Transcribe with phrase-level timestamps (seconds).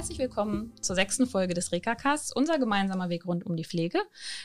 [0.00, 4.00] Herzlich willkommen zur sechsten Folge des Rekacasts, unser gemeinsamer Weg rund um die Pflege.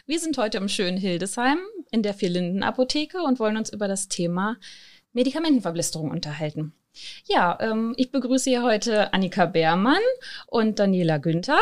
[0.05, 1.60] Wir sind heute im schönen Hildesheim
[1.92, 4.58] in der Vier-Linden-Apotheke und wollen uns über das Thema
[5.14, 6.73] Medikamentenverblisterung unterhalten.
[7.26, 10.02] Ja, ähm, ich begrüße hier heute Annika Beermann
[10.48, 11.62] und Daniela Günther.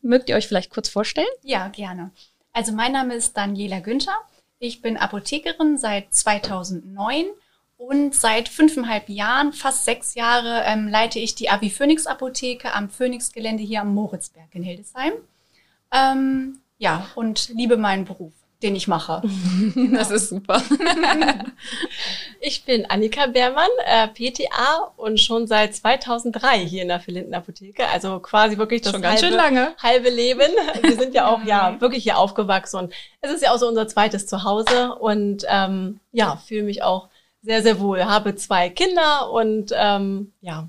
[0.00, 1.28] Mögt ihr euch vielleicht kurz vorstellen?
[1.42, 2.12] Ja, gerne.
[2.54, 4.16] Also mein Name ist Daniela Günther.
[4.58, 7.26] Ich bin Apothekerin seit 2009
[7.78, 12.90] und seit fünfeinhalb Jahren, fast sechs Jahre, ähm, leite ich die Avi Phoenix Apotheke am
[12.90, 15.12] Phoenix-Gelände hier am Moritzberg in Hildesheim.
[15.94, 18.32] Ähm, ja, und liebe meinen Beruf,
[18.64, 19.22] den ich mache.
[19.92, 20.60] Das ist super.
[22.40, 27.86] ich bin Annika Beermann, äh, PTA und schon seit 2003 hier in der Philinden Apotheke.
[27.86, 29.76] Also quasi wirklich das schon ganz halbe, schön lange.
[29.80, 30.50] halbe Leben.
[30.82, 33.86] Wir sind ja auch ja wirklich hier aufgewachsen und es ist ja auch so unser
[33.86, 37.08] zweites Zuhause und ähm, ja, fühle mich auch
[37.48, 38.04] sehr, sehr wohl.
[38.04, 40.68] Habe zwei Kinder und ähm, ja,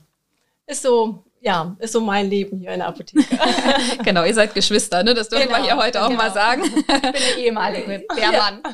[0.66, 3.21] ist so, ja, ist so mein Leben hier in der Apotheke.
[4.05, 5.13] genau, ihr seid Geschwister, ne?
[5.13, 6.23] Das dürfen genau, wir hier heute auch genau.
[6.23, 6.63] mal sagen.
[6.63, 8.63] Ich bin der ehemalige Bärmann.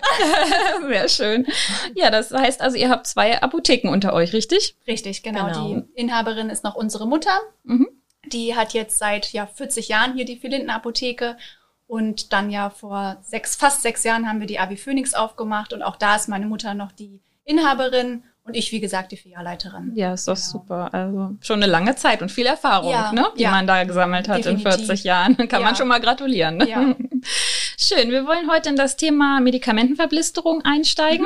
[0.81, 0.87] Ja.
[0.87, 1.47] Sehr schön.
[1.95, 4.75] Ja, das heißt also, ihr habt zwei Apotheken unter euch, richtig?
[4.87, 5.47] Richtig, genau.
[5.47, 5.67] genau.
[5.67, 7.39] Die Inhaberin ist noch unsere Mutter.
[7.63, 7.87] Mhm.
[8.27, 11.37] Die hat jetzt seit ja 40 Jahren hier die Philinten-Apotheke.
[11.87, 15.81] Und dann ja vor sechs, fast sechs Jahren haben wir die Avi Phoenix aufgemacht und
[15.81, 19.93] auch da ist meine Mutter noch die Inhaberin und ich, wie gesagt, die Filialleiterin.
[19.95, 20.47] Ja, ist doch genau.
[20.47, 20.93] super.
[20.93, 24.29] Also schon eine lange Zeit und viel Erfahrung, ja, ne, die ja, man da gesammelt
[24.29, 24.65] hat definitiv.
[24.65, 25.35] in 40 Jahren.
[25.49, 25.65] Kann ja.
[25.65, 26.57] man schon mal gratulieren.
[26.57, 26.69] Ne?
[26.69, 26.95] Ja.
[27.77, 28.11] Schön.
[28.11, 31.25] Wir wollen heute in das Thema Medikamentenverblisterung einsteigen.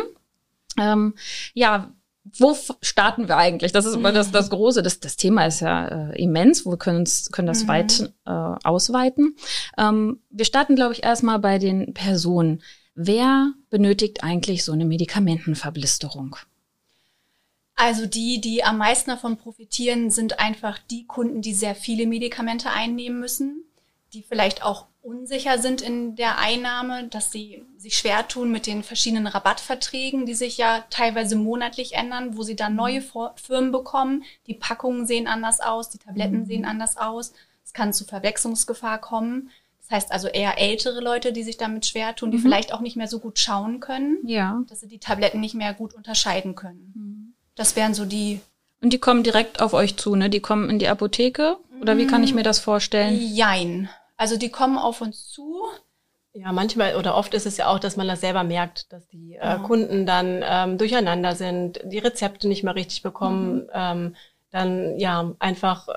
[0.77, 0.81] Mhm.
[0.81, 1.13] Ähm,
[1.53, 1.91] ja,
[2.37, 3.73] wo starten wir eigentlich?
[3.73, 4.81] Das ist immer das, das Große.
[4.81, 6.65] Das, das Thema ist ja äh, immens.
[6.65, 7.67] Wir können, können das mhm.
[7.67, 9.35] weit äh, ausweiten.
[9.77, 12.61] Ähm, wir starten, glaube ich, erstmal bei den Personen.
[12.95, 16.35] Wer benötigt eigentlich so eine Medikamentenverblisterung?
[17.75, 22.69] Also die, die am meisten davon profitieren, sind einfach die Kunden, die sehr viele Medikamente
[22.69, 23.63] einnehmen müssen,
[24.11, 28.83] die vielleicht auch unsicher sind in der Einnahme, dass sie sich schwer tun mit den
[28.83, 34.25] verschiedenen Rabattverträgen, die sich ja teilweise monatlich ändern, wo sie dann neue Firmen bekommen.
[34.47, 36.45] Die Packungen sehen anders aus, die Tabletten mhm.
[36.45, 37.33] sehen anders aus.
[37.63, 39.51] Es kann zu Verwechslungsgefahr kommen.
[39.89, 42.43] Das heißt also eher ältere Leute, die sich damit schwer tun, die mhm.
[42.43, 44.61] vielleicht auch nicht mehr so gut schauen können, ja.
[44.69, 46.93] dass sie die Tabletten nicht mehr gut unterscheiden können.
[46.95, 47.33] Mhm.
[47.55, 48.39] Das wären so die.
[48.81, 50.29] Und die kommen direkt auf euch zu, ne?
[50.29, 51.57] Die kommen in die Apotheke?
[51.81, 53.17] Oder wie kann ich mir das vorstellen?
[53.19, 53.89] Jein.
[54.15, 55.55] Also die kommen auf uns zu.
[56.33, 59.35] Ja, manchmal oder oft ist es ja auch, dass man das selber merkt, dass die
[59.35, 59.57] äh, ja.
[59.57, 63.69] Kunden dann ähm, durcheinander sind, die Rezepte nicht mehr richtig bekommen, mhm.
[63.73, 64.15] ähm,
[64.51, 65.93] dann ja einfach äh,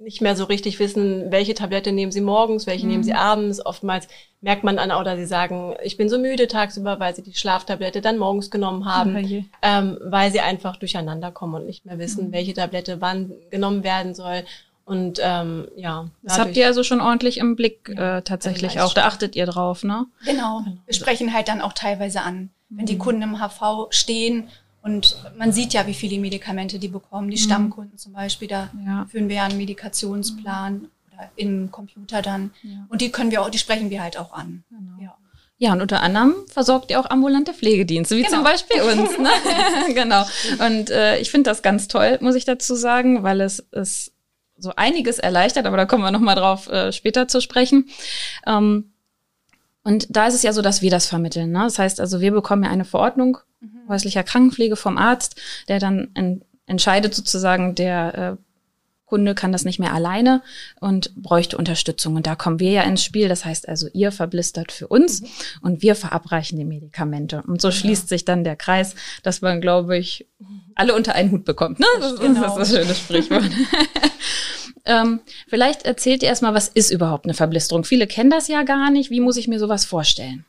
[0.00, 2.92] nicht mehr so richtig wissen, welche Tablette nehmen sie morgens, welche mhm.
[2.92, 3.18] nehmen sie mhm.
[3.18, 3.64] abends.
[3.64, 4.08] Oftmals
[4.40, 8.00] merkt man an, oder sie sagen, ich bin so müde tagsüber, weil sie die Schlaftablette
[8.00, 9.46] dann morgens genommen haben, okay.
[9.62, 12.32] ähm, weil sie einfach durcheinander kommen und nicht mehr wissen, mhm.
[12.32, 14.44] welche Tablette wann genommen werden soll.
[14.84, 16.10] Und ähm, ja.
[16.22, 18.92] Das habt ihr also schon ordentlich im Blick ja, äh, tatsächlich auch.
[18.92, 20.06] Da achtet ihr drauf, ne?
[20.26, 20.58] Genau.
[20.58, 20.76] genau.
[20.84, 22.98] Wir sprechen halt dann auch teilweise an, wenn die mhm.
[22.98, 24.48] Kunden im HV stehen
[24.84, 27.30] und man sieht ja, wie viele Medikamente die bekommen.
[27.30, 27.44] Die mhm.
[27.44, 29.06] Stammkunden zum Beispiel, da ja.
[29.10, 30.88] führen wir ja einen Medikationsplan mhm.
[31.10, 32.50] oder im Computer dann.
[32.62, 32.86] Ja.
[32.90, 34.62] Und die können wir auch, die sprechen wir halt auch an.
[34.68, 35.02] Genau.
[35.02, 35.16] Ja.
[35.56, 38.34] Ja, und unter anderem versorgt ihr auch ambulante Pflegedienste, wie genau.
[38.34, 39.18] zum Beispiel uns.
[39.18, 39.30] Ne?
[39.94, 40.26] genau.
[40.58, 44.12] Und äh, ich finde das ganz toll, muss ich dazu sagen, weil es es
[44.58, 47.88] so einiges erleichtert, aber da kommen wir nochmal drauf äh, später zu sprechen.
[48.46, 48.92] Ähm,
[49.82, 51.52] und da ist es ja so, dass wir das vermitteln.
[51.52, 51.60] Ne?
[51.60, 53.88] Das heißt also, wir bekommen ja eine Verordnung mhm.
[53.88, 58.44] häuslicher Krankenpflege vom Arzt, der dann en entscheidet sozusagen, der äh,
[59.06, 60.42] Kunde kann das nicht mehr alleine
[60.80, 62.16] und bräuchte Unterstützung.
[62.16, 63.28] Und da kommen wir ja ins Spiel.
[63.28, 65.28] Das heißt also, ihr verblistert für uns mhm.
[65.60, 67.42] und wir verabreichen die Medikamente.
[67.46, 70.26] Und so schließt sich dann der Kreis, dass man, glaube ich,
[70.74, 71.80] alle unter einen Hut bekommt.
[71.80, 71.86] Ne?
[72.00, 72.40] Das, genau.
[72.40, 73.50] das ist das schöne Sprichwort.
[74.86, 77.84] ähm, vielleicht erzählt ihr erstmal, was ist überhaupt eine Verblisterung?
[77.84, 79.10] Viele kennen das ja gar nicht.
[79.10, 80.44] Wie muss ich mir sowas vorstellen?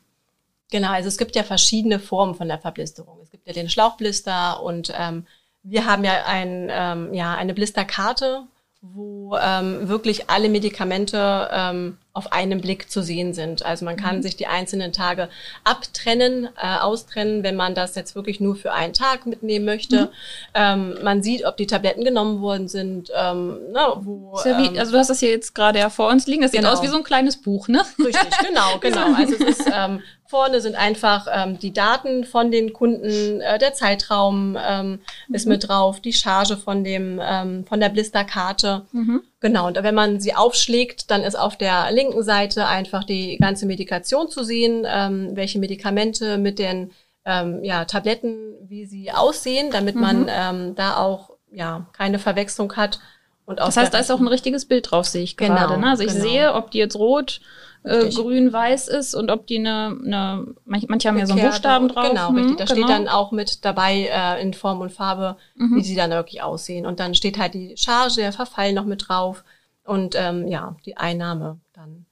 [0.75, 3.18] Genau, also es gibt ja verschiedene Formen von der Verblisterung.
[3.24, 5.25] Es gibt ja den Schlauchblister und ähm,
[5.63, 8.44] wir haben ja, ein, ähm, ja eine Blisterkarte,
[8.81, 13.66] wo ähm, wirklich alle Medikamente ähm, auf einen Blick zu sehen sind.
[13.66, 14.22] Also man kann mhm.
[14.22, 15.30] sich die einzelnen Tage
[15.63, 20.01] abtrennen, äh, austrennen, wenn man das jetzt wirklich nur für einen Tag mitnehmen möchte.
[20.01, 20.10] Mhm.
[20.54, 23.12] Ähm, man sieht, ob die Tabletten genommen worden sind.
[23.16, 26.10] Ähm, na, wo, ja wie, ähm, also du hast das hier jetzt gerade ja vor
[26.10, 26.42] uns liegen.
[26.42, 26.74] Das sieht genau.
[26.74, 27.81] aus wie so ein kleines Buch, ne?
[28.00, 29.13] Richtig, genau, genau.
[29.13, 30.01] Also es ist ähm,
[30.36, 35.00] Vorne sind einfach ähm, die Daten von den Kunden, äh, der Zeitraum ähm,
[35.30, 35.34] mhm.
[35.34, 38.86] ist mit drauf, die Charge von dem ähm, von der Blisterkarte.
[38.92, 39.22] Mhm.
[39.40, 39.68] Genau.
[39.68, 44.28] Und wenn man sie aufschlägt, dann ist auf der linken Seite einfach die ganze Medikation
[44.28, 46.92] zu sehen, ähm, welche Medikamente mit den
[47.24, 50.30] ähm, ja, Tabletten, wie sie aussehen, damit man mhm.
[50.30, 53.00] ähm, da auch ja keine Verwechslung hat
[53.45, 55.74] Und das heißt, da ist auch ein richtiges Bild drauf, sehe ich gerade.
[55.74, 55.89] Genau, ne?
[55.89, 56.24] Also ich genau.
[56.24, 57.42] sehe, ob die jetzt rot,
[57.83, 61.44] äh, grün, weiß ist und ob die eine, eine manche, manche haben ja so einen
[61.44, 62.09] Buchstaben drauf.
[62.09, 62.57] Genau, hm, richtig.
[62.57, 62.88] Da genau.
[62.88, 65.75] steht dann auch mit dabei äh, in Form und Farbe, mhm.
[65.75, 66.86] wie sie dann wirklich aussehen.
[66.86, 69.44] Und dann steht halt die Charge, der Verfall noch mit drauf
[69.83, 72.06] und ähm, ja, die Einnahme dann.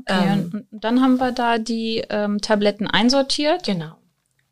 [0.00, 3.64] Okay, ähm, und dann haben wir da die ähm, Tabletten einsortiert.
[3.64, 3.97] Genau.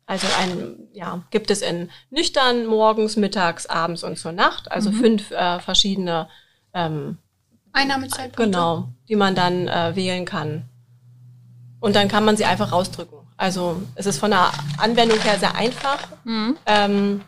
[0.07, 4.71] Also ein, ja, gibt es in nüchtern morgens, mittags, abends und zur Nacht.
[4.71, 4.95] Also mhm.
[4.95, 6.29] fünf äh, verschiedene
[6.73, 7.17] ähm,
[7.73, 8.43] Einnahmezeitpunkte.
[8.43, 10.63] Genau, die man dann äh, wählen kann.
[11.81, 13.19] Und dann kann man sie einfach rausdrücken.
[13.35, 16.57] Also es ist von der Anwendung her sehr einfach, mhm.
[16.65, 17.21] ähm,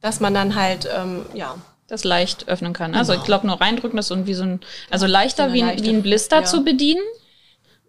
[0.00, 1.54] dass man dann halt, ähm, ja.
[1.86, 2.94] Das leicht öffnen kann.
[2.94, 3.22] Also genau.
[3.22, 4.60] ich glaube, nur reindrücken das und wie so ein,
[4.90, 6.44] also leichter wie, leichte, wie ein Blister ja.
[6.44, 7.02] zu bedienen.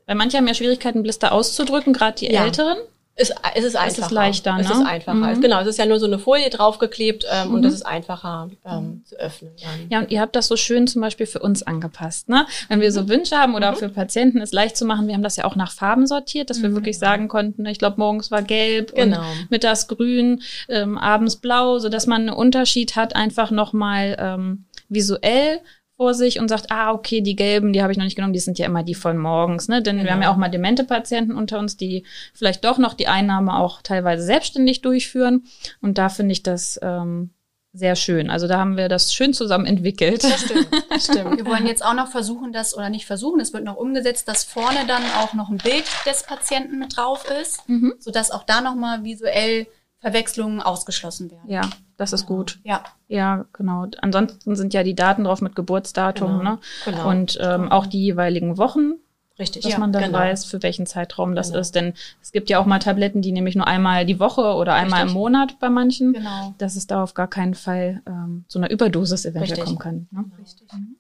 [0.06, 2.44] Weil manche haben ja Schwierigkeiten, Blister auszudrücken, gerade die ja.
[2.44, 2.78] Älteren.
[3.18, 3.88] Es, es ist einfacher.
[3.88, 4.62] Es ist leichter, ne?
[4.62, 5.16] Es ist einfacher.
[5.16, 5.42] Mhm.
[5.42, 7.54] Genau, es ist ja nur so eine Folie draufgeklebt ähm, mhm.
[7.56, 9.06] und das ist einfacher ähm, mhm.
[9.06, 9.52] zu öffnen.
[9.62, 9.90] Dann.
[9.90, 12.46] Ja, und ihr habt das so schön zum Beispiel für uns angepasst, ne?
[12.68, 13.10] Wenn wir so mhm.
[13.10, 13.78] Wünsche haben oder mhm.
[13.78, 16.62] für Patienten es leicht zu machen, wir haben das ja auch nach Farben sortiert, dass
[16.62, 16.76] wir mhm.
[16.76, 19.20] wirklich sagen konnten, ich glaube, morgens war gelb genau.
[19.20, 24.66] und mittags grün, ähm, abends blau, so dass man einen Unterschied hat, einfach nochmal ähm,
[24.90, 25.62] visuell
[25.98, 28.40] vor sich und sagt, ah, okay, die gelben, die habe ich noch nicht genommen, die
[28.40, 29.82] sind ja immer die von morgens, ne?
[29.82, 30.08] Denn genau.
[30.08, 32.04] wir haben ja auch mal demente Patienten unter uns, die
[32.34, 35.46] vielleicht doch noch die Einnahme auch teilweise selbstständig durchführen.
[35.82, 37.32] Und da finde ich das ähm,
[37.76, 38.30] sehr schön.
[38.30, 40.24] Also da haben wir das schön zusammen entwickelt.
[40.24, 41.38] Das stimmt, das stimmt.
[41.38, 44.44] Wir wollen jetzt auch noch versuchen, das oder nicht versuchen, es wird noch umgesetzt, dass
[44.44, 47.94] vorne dann auch noch ein Bild des Patienten mit drauf ist, mhm.
[48.00, 49.68] sodass auch da nochmal visuell
[50.00, 51.50] Verwechslungen ausgeschlossen werden.
[51.50, 52.60] Ja, das ist gut.
[52.64, 52.84] Ja.
[53.08, 53.88] Ja, genau.
[54.02, 56.52] Ansonsten sind ja die Daten drauf mit Geburtsdatum, genau.
[56.52, 56.60] ne?
[56.86, 57.10] Genau.
[57.10, 58.96] Und ähm, auch die jeweiligen Wochen.
[59.38, 59.64] Richtig.
[59.64, 60.20] Dass ja, man dann genau.
[60.20, 61.60] weiß, für welchen Zeitraum das genau.
[61.60, 61.76] ist.
[61.76, 65.02] Denn es gibt ja auch mal Tabletten, die nämlich nur einmal die Woche oder einmal
[65.02, 65.16] Richtig.
[65.16, 66.14] im Monat bei manchen.
[66.14, 66.56] Genau.
[66.58, 69.66] Dass es da auf gar keinen Fall ähm, zu einer Überdosis eventuell Richtig.
[69.66, 70.08] kommen kann.
[70.12, 70.26] Ne?
[70.40, 70.72] Richtig.
[70.72, 70.96] Mhm.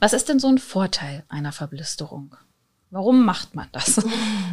[0.00, 2.36] Was ist denn so ein Vorteil einer Verblisterung?
[2.90, 4.04] Warum macht man das?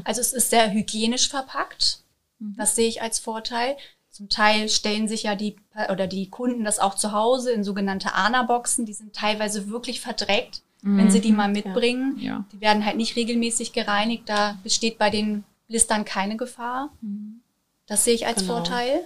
[0.04, 2.00] Also es ist sehr hygienisch verpackt.
[2.40, 2.56] Mhm.
[2.58, 3.76] Das sehe ich als Vorteil.
[4.16, 5.58] Zum Teil stellen sich ja die
[5.92, 8.86] oder die Kunden das auch zu Hause in sogenannte ANA-Boxen.
[8.86, 10.98] Die sind teilweise wirklich verdreckt, mhm.
[10.98, 12.16] wenn sie die mal mitbringen.
[12.18, 12.26] Ja.
[12.26, 12.46] Ja.
[12.54, 14.24] Die werden halt nicht regelmäßig gereinigt.
[14.28, 16.94] Da besteht bei den Blistern keine Gefahr.
[17.02, 17.42] Mhm.
[17.88, 18.54] Das sehe ich als genau.
[18.54, 19.04] Vorteil.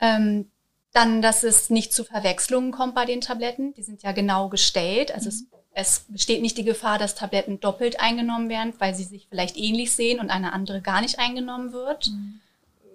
[0.00, 0.46] Ähm,
[0.94, 3.74] dann, dass es nicht zu Verwechslungen kommt bei den Tabletten.
[3.74, 5.12] Die sind ja genau gestellt.
[5.12, 5.46] Also mhm.
[5.74, 9.58] es, es, besteht nicht die Gefahr, dass Tabletten doppelt eingenommen werden, weil sie sich vielleicht
[9.58, 12.08] ähnlich sehen und eine andere gar nicht eingenommen wird.
[12.08, 12.40] Mhm.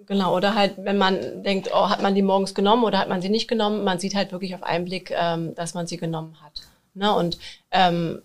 [0.06, 3.22] Genau, oder halt, wenn man denkt, oh, hat man die morgens genommen oder hat man
[3.22, 6.38] sie nicht genommen, man sieht halt wirklich auf einen Blick, ähm, dass man sie genommen
[6.42, 6.62] hat.
[6.94, 7.14] Ne?
[7.14, 7.38] Und
[7.72, 8.22] ähm,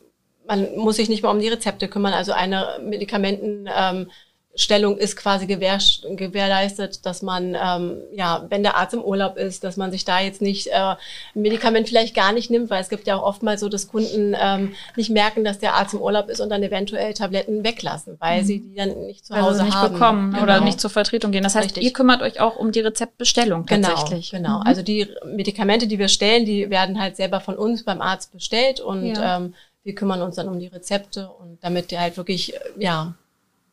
[0.47, 2.15] man muss sich nicht mehr um die Rezepte kümmern.
[2.15, 4.11] Also eine Medikamenten ähm,
[4.59, 5.79] Stellung ist quasi gewähr,
[6.17, 10.19] gewährleistet, dass man, ähm, ja, wenn der Arzt im Urlaub ist, dass man sich da
[10.19, 10.97] jetzt nicht äh, ein
[11.35, 14.75] Medikament vielleicht gar nicht nimmt, weil es gibt ja auch oftmals so, dass Kunden ähm,
[14.97, 18.47] nicht merken, dass der Arzt im Urlaub ist und dann eventuell Tabletten weglassen, weil mhm.
[18.47, 19.93] sie die dann nicht zu Hause nicht haben.
[19.93, 20.43] bekommen genau.
[20.43, 21.45] oder nicht zur Vertretung gehen.
[21.45, 21.85] Das heißt, Richtig.
[21.85, 24.33] ihr kümmert euch auch um die Rezeptbestellung genau, tatsächlich.
[24.33, 24.61] Genau, genau.
[24.61, 24.67] Mhm.
[24.67, 28.81] Also die Medikamente, die wir stellen, die werden halt selber von uns beim Arzt bestellt
[28.81, 29.37] und ja.
[29.37, 29.55] ähm,
[29.85, 33.15] wir kümmern uns dann um die Rezepte und damit der halt wirklich, ja,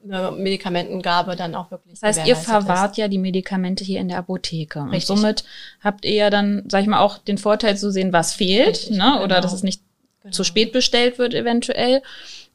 [0.06, 2.00] eine Medikamentengabe dann auch wirklich.
[2.00, 2.98] Das heißt, ihr verwahrt ist.
[2.98, 4.80] ja die Medikamente hier in der Apotheke.
[4.80, 5.08] Und Richtig.
[5.08, 5.44] somit
[5.82, 8.92] habt ihr ja dann, sag ich mal, auch den Vorteil zu sehen, was fehlt, Richtig,
[8.92, 9.12] ne?
[9.14, 9.24] Genau.
[9.24, 9.82] Oder dass es nicht
[10.22, 10.34] genau.
[10.34, 12.02] zu spät bestellt wird eventuell.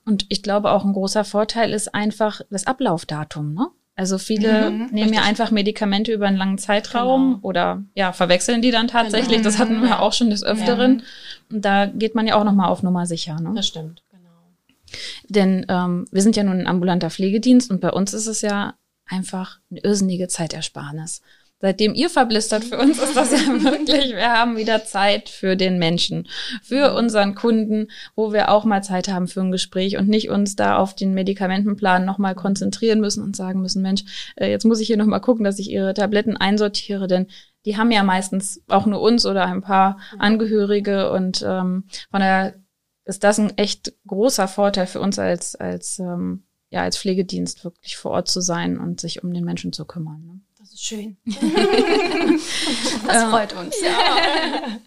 [0.07, 3.69] Und ich glaube auch ein großer Vorteil ist einfach das Ablaufdatum, ne?
[3.97, 7.39] Also viele mhm, nehmen ja einfach Medikamente über einen langen Zeitraum genau.
[7.43, 9.39] oder ja, verwechseln die dann tatsächlich.
[9.39, 9.45] Genau.
[9.45, 11.01] Das hatten wir auch schon des Öfteren.
[11.01, 11.05] Ja.
[11.57, 13.39] Und da geht man ja auch nochmal auf Nummer sicher.
[13.39, 13.53] Ne?
[13.55, 14.03] Das stimmt.
[15.29, 18.75] Denn ähm, wir sind ja nun ein ambulanter Pflegedienst und bei uns ist es ja
[19.07, 21.21] einfach eine irrsinnige Zeitersparnis.
[21.63, 25.79] Seitdem ihr verblistert für uns ist das ja wirklich, wir haben wieder Zeit für den
[25.79, 26.27] Menschen,
[26.63, 30.57] für unseren Kunden, wo wir auch mal Zeit haben für ein Gespräch und nicht uns
[30.57, 34.87] da auf den Medikamentenplan nochmal konzentrieren müssen und sagen müssen, Mensch, äh, jetzt muss ich
[34.87, 37.27] hier nochmal gucken, dass ich ihre Tabletten einsortiere, denn
[37.67, 42.55] die haben ja meistens auch nur uns oder ein paar Angehörige und ähm, von daher
[43.11, 47.97] ist das ein echt großer Vorteil für uns als, als, ähm, ja, als Pflegedienst, wirklich
[47.97, 50.25] vor Ort zu sein und sich um den Menschen zu kümmern.
[50.25, 50.41] Ne?
[50.59, 51.17] Das ist schön.
[53.07, 53.75] das freut uns.
[53.83, 53.91] Ja.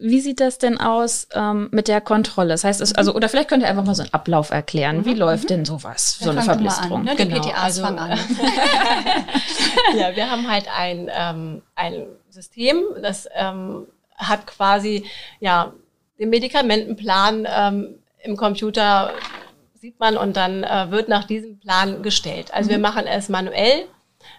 [0.00, 2.48] Wie sieht das denn aus ähm, mit der Kontrolle?
[2.48, 5.04] Das heißt, es, also oder vielleicht könnt ihr einfach mal so einen Ablauf erklären.
[5.04, 5.18] Wie mhm.
[5.18, 7.04] läuft denn sowas, so eine Verblisterung?
[7.04, 7.14] Ne?
[7.14, 8.18] Genau, also, fangen an.
[9.96, 13.86] ja, wir haben halt ein ähm, ein System, das ähm,
[14.16, 15.04] hat quasi
[15.38, 15.72] ja
[16.18, 19.12] den Medikamentenplan ähm, im Computer
[19.74, 22.52] sieht man und dann äh, wird nach diesem Plan gestellt.
[22.54, 22.74] Also mhm.
[22.74, 23.86] wir machen es manuell,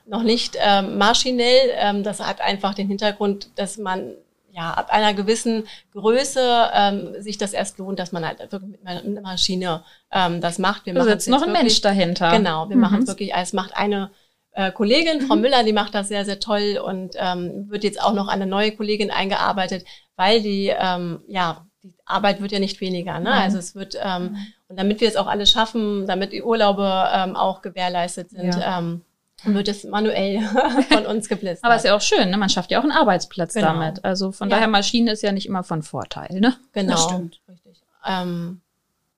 [0.06, 1.72] noch nicht ähm, maschinell.
[1.76, 4.14] Ähm, das hat einfach den Hintergrund, dass man
[4.56, 8.88] ja, ab einer gewissen Größe ähm, sich das erst lohnt, dass man halt wirklich mit
[8.88, 10.86] einer Maschine ähm, das macht.
[10.86, 12.32] Wir machen jetzt noch ein wirklich, Mensch dahinter.
[12.32, 12.82] Genau, wir mhm.
[12.82, 14.12] machen es wirklich, es macht eine
[14.54, 15.42] äh, Kollegin, Frau mhm.
[15.42, 18.72] Müller, die macht das sehr, sehr toll und ähm, wird jetzt auch noch eine neue
[18.72, 21.65] Kollegin eingearbeitet, weil die, ähm, ja,
[22.06, 23.20] Arbeit wird ja nicht weniger.
[23.20, 23.32] Ne?
[23.32, 23.36] Mhm.
[23.36, 24.38] Also es wird, ähm, mhm.
[24.70, 28.80] und damit wir es auch alle schaffen, damit die Urlaube ähm, auch gewährleistet sind, ja.
[28.80, 29.02] ähm,
[29.44, 30.42] wird es manuell
[30.90, 31.66] von uns geblistert.
[31.66, 32.38] Aber ist ja auch schön, ne?
[32.38, 33.68] man schafft ja auch einen Arbeitsplatz genau.
[33.68, 34.06] damit.
[34.06, 34.56] Also von ja.
[34.56, 36.40] daher, Maschine ist ja nicht immer von Vorteil.
[36.40, 36.56] Ne?
[36.74, 37.42] Genau, das stimmt.
[37.50, 37.82] Richtig.
[38.06, 38.62] Ähm,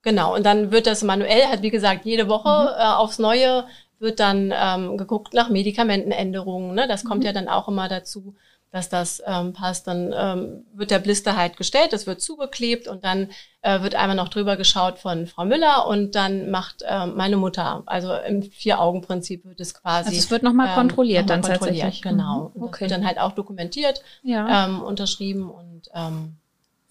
[0.01, 2.79] genau, und dann wird das manuell, halt wie gesagt, jede Woche mhm.
[2.79, 3.65] äh, aufs Neue
[3.99, 6.75] wird dann ähm, geguckt nach Medikamentenänderungen.
[6.75, 6.87] Ne?
[6.87, 7.27] Das kommt mhm.
[7.27, 8.35] ja dann auch immer dazu
[8.77, 9.87] dass das ähm, passt.
[9.87, 13.29] Dann ähm, wird der Blister halt gestellt, das wird zugeklebt und dann
[13.61, 17.83] äh, wird einmal noch drüber geschaut von Frau Müller und dann macht äh, meine Mutter,
[17.87, 20.09] also im Vier-Augen-Prinzip wird es quasi.
[20.09, 22.01] Also es wird nochmal ähm, kontrolliert noch dann kontrolliert, tatsächlich.
[22.03, 22.51] Genau.
[22.53, 22.63] Mhm.
[22.63, 22.81] Okay.
[22.81, 24.65] wird dann halt auch dokumentiert, ja.
[24.65, 26.37] ähm, unterschrieben und ähm,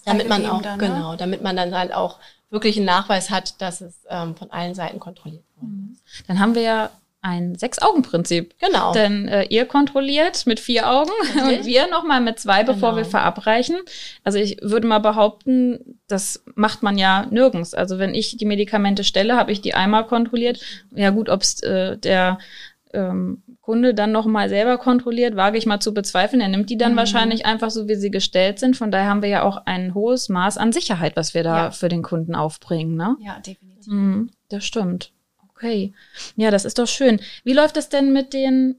[0.05, 0.87] damit man auch, dann, ne?
[0.87, 2.19] genau, damit man dann halt auch
[2.51, 5.67] wirklich einen Nachweis hat, dass es ähm, von allen Seiten kontrolliert wurde.
[5.67, 5.97] Mhm.
[6.27, 6.91] Dann haben wir ja
[7.27, 8.55] ein Sechs-Augen-Prinzip.
[8.61, 8.93] Genau.
[8.93, 11.59] Denn äh, ihr kontrolliert mit vier Augen okay.
[11.59, 12.97] und wir nochmal mit zwei, bevor genau.
[12.99, 13.77] wir verabreichen.
[14.23, 17.75] Also ich würde mal behaupten, das macht man ja nirgends.
[17.75, 20.61] Also wenn ich die Medikamente stelle, habe ich die einmal kontrolliert.
[20.95, 22.39] Ja gut, ob es äh, der
[22.93, 26.41] ähm, Kunde dann nochmal selber kontrolliert, wage ich mal zu bezweifeln.
[26.41, 26.99] Er nimmt die dann mhm.
[26.99, 28.77] wahrscheinlich einfach so, wie sie gestellt sind.
[28.77, 31.71] Von daher haben wir ja auch ein hohes Maß an Sicherheit, was wir da ja.
[31.73, 32.95] für den Kunden aufbringen.
[32.95, 33.17] Ne?
[33.19, 33.93] Ja, definitiv.
[33.93, 35.11] Mhm, das stimmt.
[35.57, 35.95] Okay.
[36.37, 37.21] Ja, das ist doch schön.
[37.45, 38.77] Wie läuft es denn mit den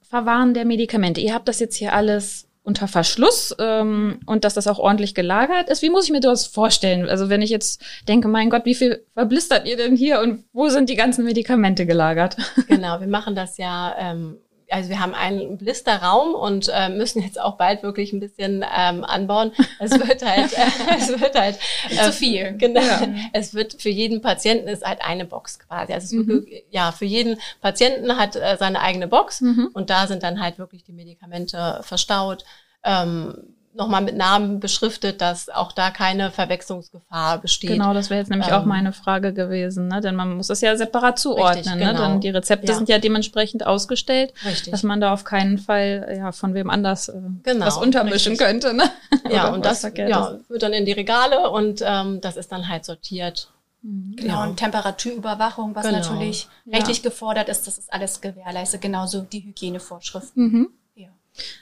[0.00, 1.20] Verwahren der Medikamente?
[1.20, 5.68] Ihr habt das jetzt hier alles unter Verschluss ähm, und dass das auch ordentlich gelagert
[5.68, 5.82] ist.
[5.82, 7.08] Wie muss ich mir das vorstellen?
[7.08, 10.68] Also wenn ich jetzt denke, mein Gott, wie viel verblistert ihr denn hier und wo
[10.68, 12.36] sind die ganzen Medikamente gelagert?
[12.68, 14.36] Genau, wir machen das ja ähm,
[14.70, 19.04] also wir haben einen Blisterraum und äh, müssen jetzt auch bald wirklich ein bisschen ähm,
[19.04, 19.52] anbauen.
[19.78, 21.58] Es wird halt, äh, es wird halt
[21.90, 22.56] äh, zu viel.
[22.56, 22.80] Genau.
[22.80, 23.08] Ja.
[23.32, 25.92] Es wird für jeden Patienten ist halt eine Box quasi.
[25.92, 26.28] Also es mhm.
[26.28, 29.70] wirklich, ja, für jeden Patienten hat äh, seine eigene Box mhm.
[29.72, 32.44] und da sind dann halt wirklich die Medikamente verstaut.
[32.84, 33.34] Ähm,
[33.80, 37.70] nochmal mit Namen beschriftet, dass auch da keine Verwechslungsgefahr besteht.
[37.70, 40.00] Genau, das wäre jetzt nämlich ähm, auch meine Frage gewesen, ne?
[40.00, 41.64] denn man muss das ja separat zuordnen.
[41.64, 41.92] Richtig, genau.
[41.92, 41.98] ne?
[41.98, 42.74] Denn die Rezepte ja.
[42.74, 44.70] sind ja dementsprechend ausgestellt, richtig.
[44.70, 48.46] dass man da auf keinen Fall ja von wem anders äh, genau, was untermischen richtig.
[48.46, 48.74] könnte.
[48.74, 48.84] Ne?
[49.30, 52.84] Ja, und das ja, wird dann in die Regale und ähm, das ist dann halt
[52.84, 53.50] sortiert.
[53.82, 54.14] Mhm.
[54.16, 54.44] Genau, ja.
[54.44, 55.98] und Temperaturüberwachung, was genau.
[55.98, 56.76] natürlich ja.
[56.76, 60.42] rechtlich gefordert ist, das ist alles gewährleistet, genauso die Hygienevorschriften.
[60.42, 60.70] Mhm.
[60.94, 61.08] Ja.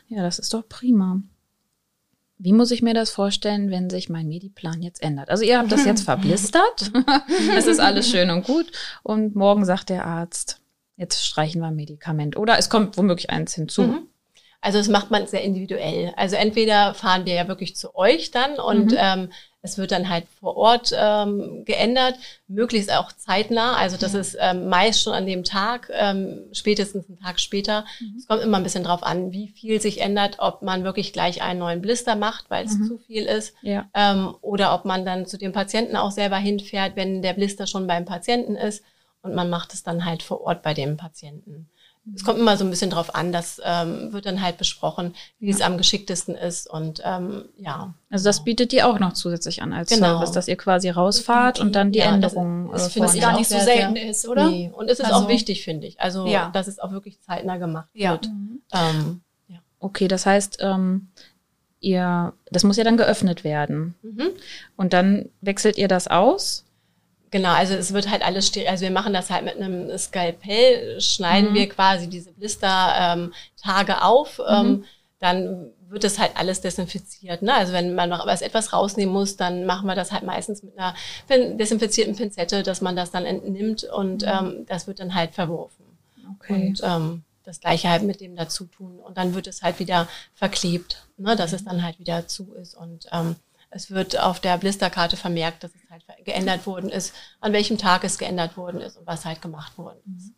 [0.08, 1.22] ja, das ist doch prima.
[2.38, 5.28] Wie muss ich mir das vorstellen, wenn sich mein Mediplan jetzt ändert?
[5.28, 6.92] Also ihr habt das jetzt verblistert.
[7.56, 8.70] Es ist alles schön und gut.
[9.02, 10.60] Und morgen sagt der Arzt,
[10.96, 12.36] jetzt streichen wir ein Medikament.
[12.36, 13.82] Oder es kommt womöglich eins hinzu.
[13.82, 14.08] Mhm.
[14.60, 16.12] Also das macht man sehr individuell.
[16.16, 18.98] Also entweder fahren wir ja wirklich zu euch dann und mhm.
[18.98, 23.76] ähm, es wird dann halt vor Ort ähm, geändert, möglichst auch zeitnah.
[23.76, 27.84] Also das ist ähm, meist schon an dem Tag, ähm, spätestens einen Tag später.
[28.00, 28.14] Mhm.
[28.16, 31.42] Es kommt immer ein bisschen drauf an, wie viel sich ändert, ob man wirklich gleich
[31.42, 32.84] einen neuen Blister macht, weil es mhm.
[32.84, 33.88] zu viel ist, ja.
[33.94, 37.88] ähm, oder ob man dann zu dem Patienten auch selber hinfährt, wenn der Blister schon
[37.88, 38.84] beim Patienten ist
[39.22, 41.68] und man macht es dann halt vor Ort bei dem Patienten
[42.14, 45.50] es kommt immer so ein bisschen drauf an, das ähm, wird dann halt besprochen, wie
[45.50, 47.94] es am geschicktesten ist und ähm, ja.
[48.10, 50.14] Also das bietet ihr auch noch zusätzlich an als genau.
[50.14, 52.70] Service, dass ihr quasi rausfahrt und dann die ja, Änderungen.
[52.70, 54.48] Das, das finde ich gar nicht so selten ist, oder?
[54.48, 54.70] Nee.
[54.74, 56.00] Und es ist also, auch wichtig, finde ich.
[56.00, 56.50] Also ja.
[56.50, 58.12] dass es auch wirklich zeitnah gemacht ja.
[58.12, 58.28] wird.
[58.28, 58.62] Mhm.
[58.72, 59.58] Ähm, ja.
[59.80, 61.08] Okay, das heißt, ähm,
[61.80, 63.94] ihr, das muss ja dann geöffnet werden.
[64.02, 64.30] Mhm.
[64.76, 66.64] Und dann wechselt ihr das aus
[67.30, 68.50] Genau, also es wird halt alles.
[68.66, 71.54] Also wir machen das halt mit einem Skalpell, schneiden mhm.
[71.54, 74.40] wir quasi diese Blister ähm, Tage auf.
[74.46, 74.72] Ähm, mhm.
[74.72, 74.84] Ähm,
[75.20, 77.42] dann wird das halt alles desinfiziert.
[77.42, 77.52] Ne?
[77.52, 80.78] Also wenn man noch was etwas rausnehmen muss, dann machen wir das halt meistens mit
[80.78, 80.94] einer
[81.28, 84.28] desinfizierten Pinzette, dass man das dann entnimmt und mhm.
[84.28, 85.84] ähm, das wird dann halt verworfen.
[86.36, 86.68] Okay.
[86.68, 88.98] Und ähm, das gleiche halt mit dem dazu tun.
[89.00, 91.34] Und dann wird es halt wieder verklebt, ne?
[91.34, 92.76] dass es dann halt wieder zu ist.
[92.76, 93.36] Und ähm,
[93.70, 98.04] es wird auf der Blisterkarte vermerkt, dass es halt geändert worden ist, an welchem Tag
[98.04, 100.32] es geändert worden ist und was halt gemacht worden ist.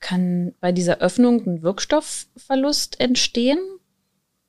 [0.00, 3.58] Kann bei dieser Öffnung ein Wirkstoffverlust entstehen?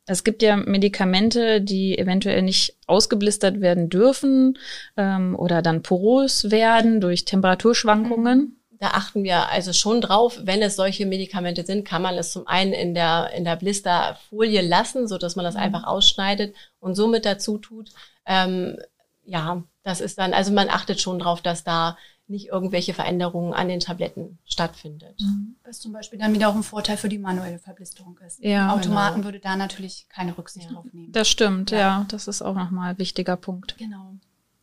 [0.06, 4.58] Es gibt ja Medikamente, die eventuell nicht ausgeblistert werden dürfen
[4.98, 8.59] ähm, oder dann porös werden durch Temperaturschwankungen.
[8.80, 12.48] Da achten wir also schon drauf, wenn es solche Medikamente sind, kann man es zum
[12.48, 15.62] einen in der, in der Blisterfolie lassen, so dass man das mhm.
[15.62, 17.92] einfach ausschneidet und somit dazu tut.
[18.26, 18.78] Ähm,
[19.24, 21.98] ja, das ist dann, also man achtet schon drauf, dass da
[22.30, 25.20] nicht irgendwelche Veränderungen an den Tabletten stattfindet.
[25.20, 25.56] Mhm.
[25.64, 28.40] Was zum Beispiel dann wieder auch ein Vorteil für die manuelle Verblisterung ist.
[28.40, 29.26] Ja, Automaten genau.
[29.26, 30.74] würde da natürlich keine Rücksicht ja.
[30.74, 31.12] drauf nehmen.
[31.12, 31.78] Das stimmt, ja.
[31.78, 32.06] ja.
[32.08, 33.78] Das ist auch nochmal ein wichtiger Punkt.
[33.78, 34.16] Genau.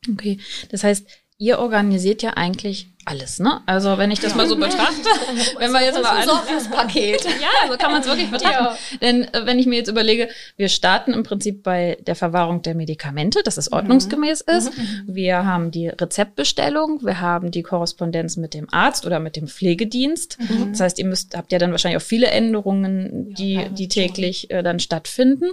[0.08, 0.38] Okay.
[0.70, 1.06] Das heißt,
[1.38, 3.60] ihr organisiert ja eigentlich alles, ne?
[3.66, 5.08] Also wenn ich das mal so betrachte,
[5.58, 7.24] wenn wir jetzt mal ein Paket.
[7.24, 8.64] ja, so kann man es wirklich betrachten.
[8.64, 8.76] Ja.
[9.00, 12.74] Denn äh, wenn ich mir jetzt überlege, wir starten im Prinzip bei der Verwahrung der
[12.74, 13.76] Medikamente, dass es mhm.
[13.76, 14.54] ordnungsgemäß mhm.
[14.54, 14.72] ist.
[15.06, 20.38] Wir haben die Rezeptbestellung, wir haben die Korrespondenz mit dem Arzt oder mit dem Pflegedienst.
[20.40, 20.72] Mhm.
[20.72, 24.50] Das heißt, ihr müsst habt ja dann wahrscheinlich auch viele Änderungen, die ja, die täglich
[24.50, 25.50] äh, dann stattfinden.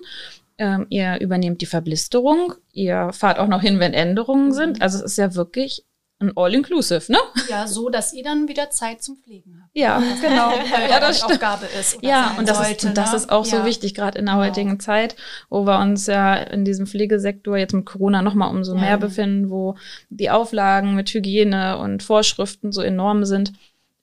[0.58, 4.82] Ähm, ihr übernehmt die Verblisterung, ihr fahrt auch noch hin, wenn Änderungen sind.
[4.82, 5.84] Also es ist ja wirklich
[6.20, 7.18] ein All-Inclusive, ne?
[7.50, 9.72] Ja, so, dass ihr dann wieder Zeit zum Pflegen habt.
[9.74, 10.54] Ja, genau.
[10.90, 11.98] ja, das Aufgabe ist.
[12.02, 13.18] ja, und das, sollte, ist, das ne?
[13.18, 13.60] ist auch ja.
[13.60, 14.46] so wichtig, gerade in der genau.
[14.46, 15.16] heutigen Zeit,
[15.50, 18.82] wo wir uns ja in diesem Pflegesektor jetzt mit Corona nochmal umso ja.
[18.82, 19.76] mehr befinden, wo
[20.10, 23.54] die Auflagen mit Hygiene und Vorschriften so enorm sind,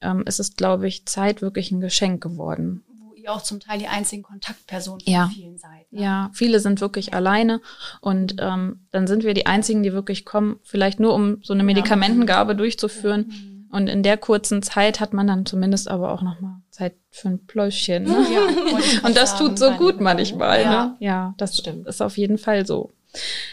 [0.00, 2.84] ähm, ist es, glaube ich, Zeit wirklich ein Geschenk geworden
[3.20, 5.30] ihr auch zum Teil die einzigen Kontaktpersonen von ja.
[5.32, 5.79] vielen seid.
[5.90, 6.02] Ne?
[6.02, 7.60] Ja, viele sind wirklich alleine
[8.00, 11.64] und ähm, dann sind wir die einzigen, die wirklich kommen, vielleicht nur um so eine
[11.64, 13.66] Medikamentengabe durchzuführen.
[13.72, 17.46] Und in der kurzen Zeit hat man dann zumindest aber auch nochmal Zeit für ein
[17.46, 18.02] Pläuschen.
[18.02, 18.26] Ne?
[18.32, 20.62] Ja, und das tut so gut manchmal.
[20.62, 20.96] Ja, ne?
[20.98, 21.86] ja das stimmt.
[21.86, 22.90] ist auf jeden Fall so.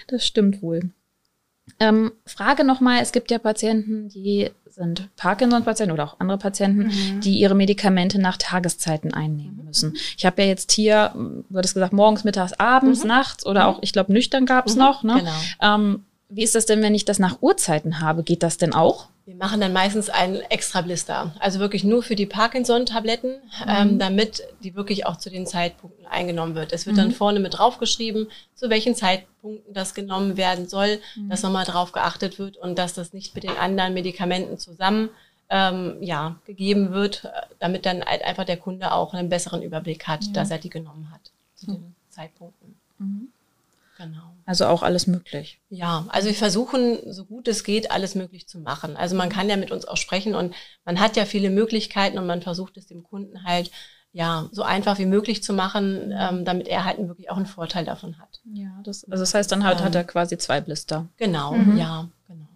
[0.07, 0.91] Das stimmt wohl.
[1.79, 7.21] Ähm, Frage nochmal, es gibt ja Patienten, die sind Parkinson-Patienten oder auch andere Patienten, mhm.
[7.21, 9.97] die ihre Medikamente nach Tageszeiten einnehmen müssen.
[10.17, 13.07] Ich habe ja jetzt hier, du hattest gesagt, morgens, mittags, abends, mhm.
[13.07, 13.67] nachts oder mhm.
[13.67, 14.81] auch, ich glaube, nüchtern gab es mhm.
[14.81, 15.03] noch.
[15.03, 15.15] Ne?
[15.19, 15.75] Genau.
[15.75, 18.23] Ähm, wie ist das denn, wenn ich das nach Uhrzeiten habe?
[18.23, 19.09] Geht das denn auch?
[19.25, 23.65] Wir machen dann meistens einen extra Blister, also wirklich nur für die Parkinson-Tabletten, mhm.
[23.67, 26.71] ähm, damit die wirklich auch zu den Zeitpunkten eingenommen wird.
[26.71, 27.01] Es wird mhm.
[27.01, 31.29] dann vorne mit draufgeschrieben, zu welchen Zeitpunkten das genommen werden soll, mhm.
[31.29, 35.09] dass nochmal drauf geachtet wird und dass das nicht mit den anderen Medikamenten zusammen
[35.49, 40.35] ähm, ja, gegeben wird, damit dann halt einfach der Kunde auch einen besseren Überblick hat,
[40.37, 42.75] dass er die genommen hat zu den Zeitpunkten.
[42.97, 43.27] Mhm.
[43.97, 44.35] Genau.
[44.45, 45.59] Also auch alles möglich.
[45.69, 48.95] Ja, also wir versuchen, so gut es geht, alles möglich zu machen.
[48.95, 50.53] Also man kann ja mit uns auch sprechen und
[50.85, 53.71] man hat ja viele Möglichkeiten und man versucht es dem Kunden halt
[54.11, 57.85] ja so einfach wie möglich zu machen, ähm, damit er halt wirklich auch einen Vorteil
[57.85, 58.39] davon hat.
[58.53, 61.07] Ja, das, also das heißt, dann halt, ähm, hat er quasi zwei Blister.
[61.17, 61.77] Genau, mhm.
[61.77, 62.47] ja, genau.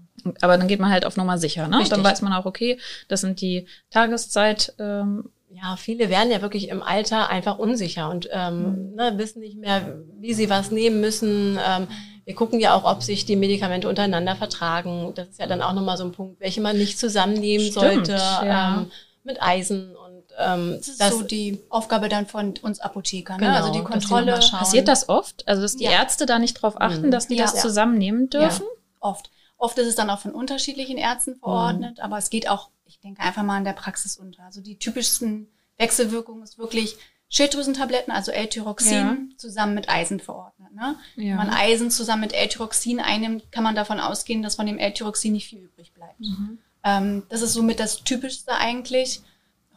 [0.41, 1.77] Aber dann geht man halt auf Nummer sicher, ne?
[1.77, 1.89] Richtig.
[1.89, 4.73] Dann weiß man auch, okay, das sind die Tageszeit.
[4.77, 8.95] Ähm, ja, viele werden ja wirklich im Alter einfach unsicher und ähm, mhm.
[8.95, 11.59] ne, wissen nicht mehr, wie sie was nehmen müssen.
[11.65, 11.87] Ähm,
[12.25, 15.11] wir gucken ja auch, ob sich die Medikamente untereinander vertragen.
[15.15, 18.11] Das ist ja dann auch nochmal so ein Punkt, welche man nicht zusammennehmen Stimmt, sollte
[18.13, 18.77] ja.
[18.77, 18.91] ähm,
[19.23, 23.39] mit Eisen und ähm, das ist das, so die Aufgabe dann von uns Apothekern.
[23.39, 23.47] Ne?
[23.47, 24.39] Genau, also die Kontrolle.
[24.51, 25.47] Passiert das oft?
[25.47, 25.91] Also dass die ja.
[25.91, 27.11] Ärzte da nicht drauf achten, mhm.
[27.11, 27.43] dass die ja.
[27.43, 28.65] das zusammennehmen dürfen?
[28.99, 29.29] oft.
[29.57, 32.03] Oft ist es dann auch von unterschiedlichen Ärzten verordnet, mhm.
[32.03, 32.69] aber es geht auch
[33.03, 34.43] denke einfach mal in der Praxis unter.
[34.43, 36.97] Also die typischsten Wechselwirkungen ist wirklich
[37.29, 38.93] Schilddrüsentabletten, also L-Tyroxin,
[39.31, 39.37] ja.
[39.37, 40.73] zusammen mit Eisen verordnet.
[40.73, 40.97] Ne?
[41.15, 41.29] Ja.
[41.29, 45.31] Wenn man Eisen zusammen mit L-Tyroxin einnimmt, kann man davon ausgehen, dass von dem L-Tyroxin
[45.31, 46.19] nicht viel übrig bleibt.
[46.19, 46.59] Mhm.
[46.83, 49.21] Ähm, das ist somit das Typischste eigentlich.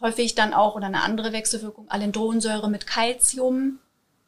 [0.01, 3.79] Häufig dann auch, oder eine andere Wechselwirkung, Alendronsäure mit Calcium.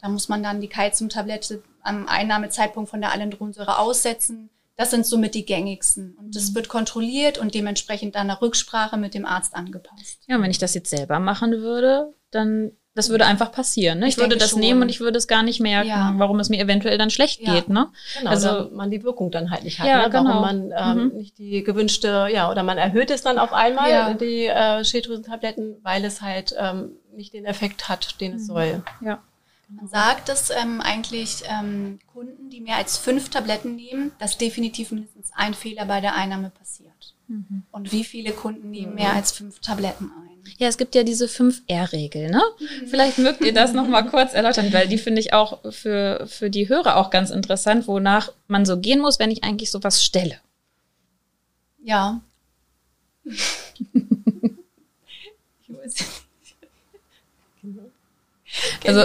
[0.01, 4.51] Da muss man dann die Calciumtablette am Einnahmezeitpunkt von der Alendronsäure aussetzen.
[4.77, 6.17] Das sind somit die gängigsten.
[6.19, 6.57] Und das mhm.
[6.57, 10.23] wird kontrolliert und dementsprechend dann nach Rücksprache mit dem Arzt angepasst.
[10.29, 13.99] Ja, wenn ich das jetzt selber machen würde, dann das würde einfach passieren.
[13.99, 14.09] Ne?
[14.09, 14.61] Ich, ich würde das schon.
[14.61, 16.15] nehmen und ich würde es gar nicht merken, ja.
[16.17, 17.53] warum es mir eventuell dann schlecht ja.
[17.53, 17.69] geht.
[17.69, 17.89] Ne?
[18.19, 19.87] Genau, also man die Wirkung dann halt nicht hat.
[19.87, 20.15] Ja, ne?
[20.15, 20.41] Warum genau.
[20.41, 21.17] man ähm, mhm.
[21.19, 24.15] nicht die gewünschte, ja, oder man erhöht es dann auf einmal, ja.
[24.15, 28.47] die äh, Schilddrüsentabletten, weil es halt ähm, nicht den Effekt hat, den es mhm.
[28.47, 28.83] soll.
[29.03, 29.23] Ja.
[29.69, 34.93] Man sagt es ähm, eigentlich ähm, Kunden, die mehr als fünf Tabletten nehmen, dass definitiv
[34.93, 37.15] mindestens ein Fehler bei der Einnahme passiert.
[37.27, 37.65] Mhm.
[37.73, 40.37] Und wie viele Kunden nehmen mehr als fünf Tabletten ein?
[40.59, 42.41] Ja, es gibt ja diese 5R-Regel, ne?
[42.61, 42.87] Mhm.
[42.87, 46.69] Vielleicht mögt ihr das nochmal kurz erläutern, weil die finde ich auch für, für die
[46.69, 50.39] Hörer auch ganz interessant, wonach man so gehen muss, wenn ich eigentlich sowas stelle.
[51.83, 52.21] Ja.
[53.25, 53.35] ich
[55.69, 56.27] weiß nicht.
[58.87, 59.05] Also,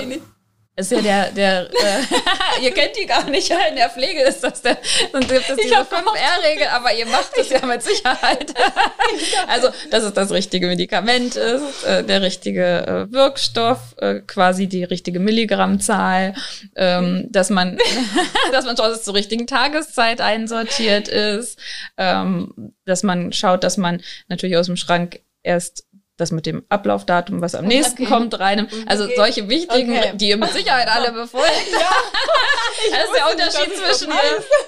[0.82, 4.62] ist ja der, der, äh, ihr kennt die gar nicht, in der Pflege ist das
[4.62, 4.78] der,
[5.12, 8.54] sonst gibt es diese 5R-Regel, aber ihr macht es ja mit Sicherheit.
[9.48, 14.84] also, dass es das richtige Medikament ist, äh, der richtige äh, Wirkstoff, äh, quasi die
[14.84, 16.34] richtige Milligrammzahl,
[16.76, 17.78] ähm, dass man,
[18.52, 21.60] dass man schaut, dass es zur richtigen Tageszeit einsortiert ist,
[21.98, 25.86] ähm, dass man schaut, dass man natürlich aus dem Schrank erst
[26.22, 28.12] das mit dem Ablaufdatum, was am nächsten okay.
[28.12, 28.68] kommt, rein.
[28.86, 29.14] Also okay.
[29.16, 30.12] solche wichtigen, okay.
[30.16, 31.72] die ihr mit Sicherheit alle befolgt.
[31.72, 31.80] ja.
[32.92, 34.12] das ist der Unterschied zwischen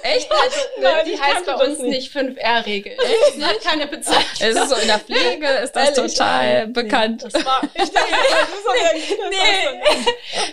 [0.02, 0.30] echt.
[0.30, 2.92] Also, Nein, die heißt bei uns nicht 5R-Regel.
[3.34, 4.24] Sie hat keine Bezeichnung.
[4.40, 6.14] Es ist so in der Pflege ist das Ehrlich?
[6.14, 7.24] total nee, bekannt.
[7.24, 8.14] Das war, ich denke,
[9.30, 10.06] nee.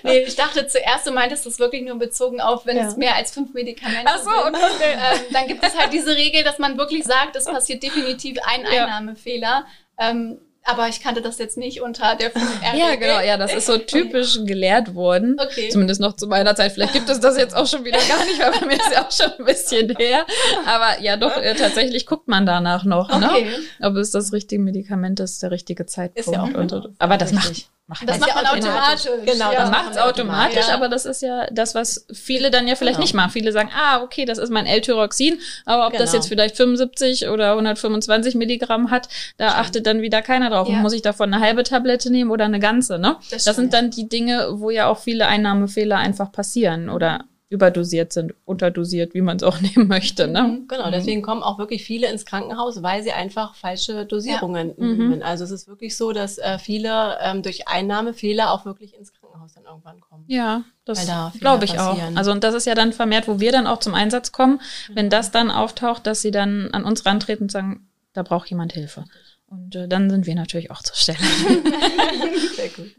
[0.03, 2.87] nee, ich dachte zuerst, du meintest das wirklich nur bezogen auf, wenn ja.
[2.87, 4.55] es mehr als fünf Medikamente Ach so, sind.
[4.55, 4.93] Okay.
[4.93, 8.65] Ähm, dann gibt es halt diese Regel, dass man wirklich sagt, es passiert definitiv ein
[8.65, 9.65] Einnahmefehler.
[9.99, 12.75] Ähm, aber ich kannte das jetzt nicht unter der 5R.
[12.75, 15.37] Ja, genau, ja, das ist so typisch gelehrt worden.
[15.39, 15.69] Okay.
[15.69, 16.71] Zumindest noch zu meiner Zeit.
[16.71, 19.05] Vielleicht gibt es das jetzt auch schon wieder gar nicht, weil bei mir ist ja
[19.05, 20.25] auch schon ein bisschen her.
[20.65, 23.29] Aber ja, doch, äh, tatsächlich guckt man danach noch, ne?
[23.29, 23.45] okay.
[23.45, 23.87] ne?
[23.87, 26.27] Ob es das richtige Medikament ist, der richtige Zeitpunkt.
[26.27, 29.11] Ist ja auch und, aber das macht Macht das macht man automatisch.
[29.25, 30.75] Genau, ja, das macht es automatisch, ja.
[30.75, 33.03] aber das ist ja das, was viele dann ja vielleicht genau.
[33.03, 33.31] nicht machen.
[33.31, 36.05] Viele sagen, ah, okay, das ist mein L-Tyroxin, aber ob genau.
[36.05, 39.61] das jetzt vielleicht 75 oder 125 Milligramm hat, da stimmt.
[39.61, 40.69] achtet dann wieder keiner drauf.
[40.69, 40.77] Ja.
[40.77, 43.17] Muss ich davon eine halbe Tablette nehmen oder eine ganze, ne?
[43.29, 48.13] Das, das sind dann die Dinge, wo ja auch viele Einnahmefehler einfach passieren oder überdosiert
[48.13, 50.27] sind, unterdosiert, wie man es auch nehmen möchte.
[50.27, 50.43] Ne?
[50.43, 50.91] Mhm, genau, mhm.
[50.93, 54.73] deswegen kommen auch wirklich viele ins Krankenhaus, weil sie einfach falsche Dosierungen ja.
[54.77, 55.17] nehmen.
[55.17, 55.23] Mhm.
[55.23, 59.53] Also es ist wirklich so, dass äh, viele ähm, durch Einnahmefehler auch wirklich ins Krankenhaus
[59.53, 60.23] dann irgendwann kommen.
[60.27, 62.13] Ja, das da glaube ich passieren.
[62.13, 62.17] auch.
[62.17, 64.95] Also und das ist ja dann vermehrt, wo wir dann auch zum Einsatz kommen, mhm.
[64.95, 68.73] wenn das dann auftaucht, dass sie dann an uns rantreten und sagen, da braucht jemand
[68.73, 69.05] Hilfe.
[69.47, 71.17] Und äh, dann sind wir natürlich auch zur Stelle.
[72.55, 72.95] Sehr gut.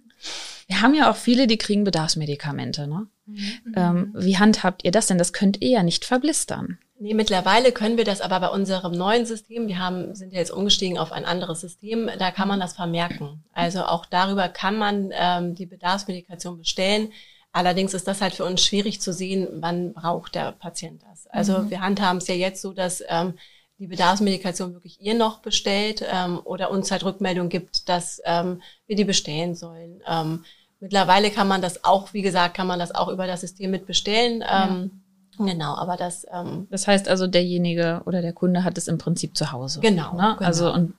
[0.73, 2.87] Wir haben ja auch viele, die kriegen Bedarfsmedikamente.
[2.87, 3.07] Ne?
[3.27, 3.75] Mhm.
[3.77, 5.19] Ähm, wie handhabt ihr das denn?
[5.19, 6.79] Das könnt ihr ja nicht verblistern.
[6.99, 10.51] Nee, mittlerweile können wir das aber bei unserem neuen System, wir haben, sind ja jetzt
[10.51, 13.45] umgestiegen auf ein anderes System, da kann man das vermerken.
[13.53, 17.13] Also auch darüber kann man ähm, die Bedarfsmedikation bestellen.
[17.53, 21.27] Allerdings ist das halt für uns schwierig zu sehen, wann braucht der Patient das.
[21.27, 21.71] Also mhm.
[21.71, 23.35] wir handhaben es ja jetzt so, dass ähm,
[23.79, 28.97] die Bedarfsmedikation wirklich ihr noch bestellt ähm, oder uns halt Rückmeldung gibt, dass ähm, wir
[28.97, 30.01] die bestellen sollen.
[30.07, 30.45] Ähm,
[30.83, 33.87] mittlerweile kann man das auch, wie gesagt, kann man das auch über das System mit
[33.87, 34.45] bestellen.
[34.47, 34.91] Ähm,
[35.39, 35.47] ja.
[35.47, 36.27] Genau, aber das.
[36.31, 39.81] Ähm, das heißt also, derjenige oder der Kunde hat es im Prinzip zu Hause.
[39.81, 40.15] Genau.
[40.15, 40.35] Ne?
[40.37, 40.47] genau.
[40.47, 40.95] Also und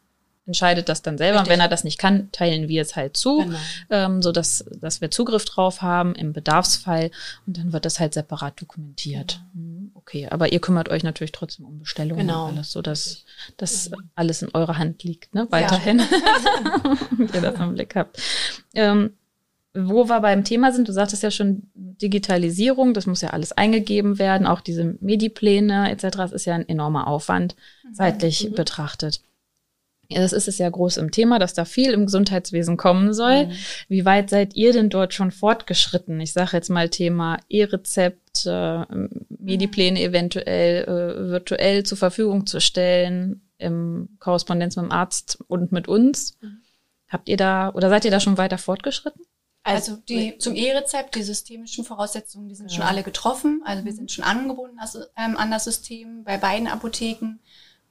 [0.45, 1.39] entscheidet das dann selber.
[1.39, 1.53] Richtig.
[1.53, 3.57] Wenn er das nicht kann, teilen wir es halt zu, genau.
[3.89, 7.11] ähm, so dass, wir Zugriff drauf haben im Bedarfsfall
[7.47, 9.41] und dann wird das halt separat dokumentiert.
[9.53, 9.65] Genau.
[9.67, 12.47] Mhm, okay, aber ihr kümmert euch natürlich trotzdem um Bestellungen genau.
[12.47, 13.23] und alles, so dass
[13.55, 14.09] das mhm.
[14.15, 15.47] alles in eurer Hand liegt, ne?
[15.49, 15.99] Weiterhin,
[17.19, 17.25] ja.
[17.33, 18.21] ihr das im Blick habt.
[18.73, 19.13] Ähm,
[19.73, 24.19] wo wir beim Thema sind, du sagtest ja schon Digitalisierung, das muss ja alles eingegeben
[24.19, 26.17] werden, auch diese Medipläne etc.
[26.17, 27.93] Das ist ja ein enormer Aufwand, mhm.
[27.93, 28.55] zeitlich mhm.
[28.55, 29.21] betrachtet.
[30.09, 33.47] Das ist es ja groß im Thema, dass da viel im Gesundheitswesen kommen soll.
[33.47, 33.51] Mhm.
[33.87, 36.19] Wie weit seid ihr denn dort schon fortgeschritten?
[36.19, 38.85] Ich sage jetzt mal Thema E-Rezept, äh,
[39.29, 45.87] Medipläne eventuell äh, virtuell zur Verfügung zu stellen, im Korrespondenz mit dem Arzt und mit
[45.87, 46.37] uns.
[46.41, 46.57] Mhm.
[47.07, 49.23] Habt ihr da oder seid ihr da schon weiter fortgeschritten?
[49.63, 52.77] Also die zum E-Rezept, die systemischen Voraussetzungen, die sind ja.
[52.77, 53.61] schon alle getroffen.
[53.65, 54.77] Also wir sind schon angebunden
[55.15, 57.39] ähm, an das System bei beiden Apotheken.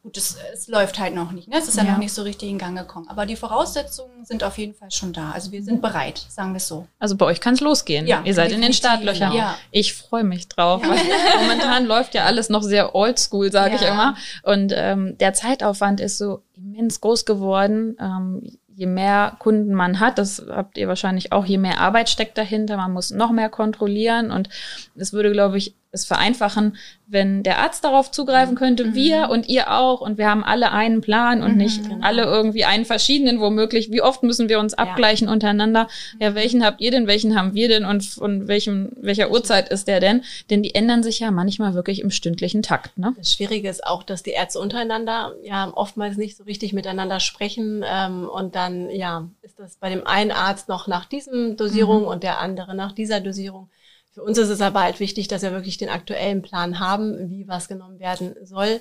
[0.03, 1.47] Gut, es, es läuft halt noch nicht.
[1.47, 1.55] Ne?
[1.57, 1.85] Es ist ja.
[1.85, 1.93] ja.
[1.93, 3.07] noch nicht so richtig in Gang gekommen.
[3.09, 5.31] Aber die Voraussetzungen sind auf jeden Fall schon da.
[5.31, 6.89] Also wir sind bereit, sagen wir es so.
[6.99, 8.09] Also bei euch kann es losgehen.
[8.09, 9.33] Ja, Ihr seid in den Startlöchern.
[9.33, 9.57] Ja.
[9.71, 10.83] Ich freue mich drauf.
[10.83, 10.89] Ja.
[11.41, 14.17] Momentan läuft ja alles noch sehr oldschool, sage ich immer.
[14.43, 17.97] Und ähm, der Zeitaufwand ist so immens groß geworden.
[18.01, 22.37] Ähm, je mehr Kunden man hat, das habt ihr wahrscheinlich auch, je mehr Arbeit steckt
[22.37, 24.49] dahinter, man muss noch mehr kontrollieren und
[24.97, 26.77] es würde, glaube ich, es vereinfachen,
[27.07, 28.95] wenn der Arzt darauf zugreifen könnte, mhm.
[28.95, 31.99] wir und ihr auch und wir haben alle einen Plan und mhm, nicht genau.
[32.01, 33.93] alle irgendwie einen verschiedenen womöglich.
[33.93, 35.33] Wie oft müssen wir uns abgleichen ja.
[35.33, 35.89] untereinander?
[36.19, 39.87] Ja, welchen habt ihr denn, welchen haben wir denn und von welchem, welcher Uhrzeit ist
[39.87, 40.23] der denn?
[40.49, 42.97] Denn die ändern sich ja manchmal wirklich im stündlichen Takt.
[42.97, 43.13] Ne?
[43.19, 47.85] Das Schwierige ist auch, dass die Ärzte untereinander ja oftmals nicht so richtig miteinander sprechen
[47.87, 52.09] ähm, und dann ja ist das bei dem einen Arzt noch nach diesem Dosierung mhm.
[52.09, 53.69] und der andere nach dieser Dosierung.
[54.13, 57.49] Für uns ist es aber halt wichtig, dass wir wirklich den aktuellen Plan haben, wie
[57.49, 58.81] was genommen werden soll.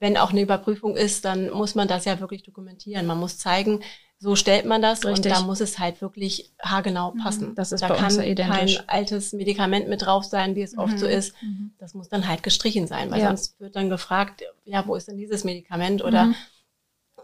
[0.00, 3.06] Wenn auch eine Überprüfung ist, dann muss man das ja wirklich dokumentieren.
[3.06, 3.82] Man muss zeigen,
[4.18, 5.32] so stellt man das Richtig.
[5.32, 7.18] und da muss es halt wirklich haargenau mhm.
[7.18, 7.54] passen.
[7.54, 8.78] Das ist da bei kann uns ja identisch.
[8.78, 10.78] kein altes Medikament mit drauf sein, wie es mhm.
[10.78, 11.12] oft so mhm.
[11.12, 11.34] ist.
[11.42, 11.72] Mhm.
[11.78, 13.28] Das muss dann halt gestrichen sein, weil ja.
[13.28, 16.34] sonst wird dann gefragt, ja, wo ist denn dieses Medikament oder mhm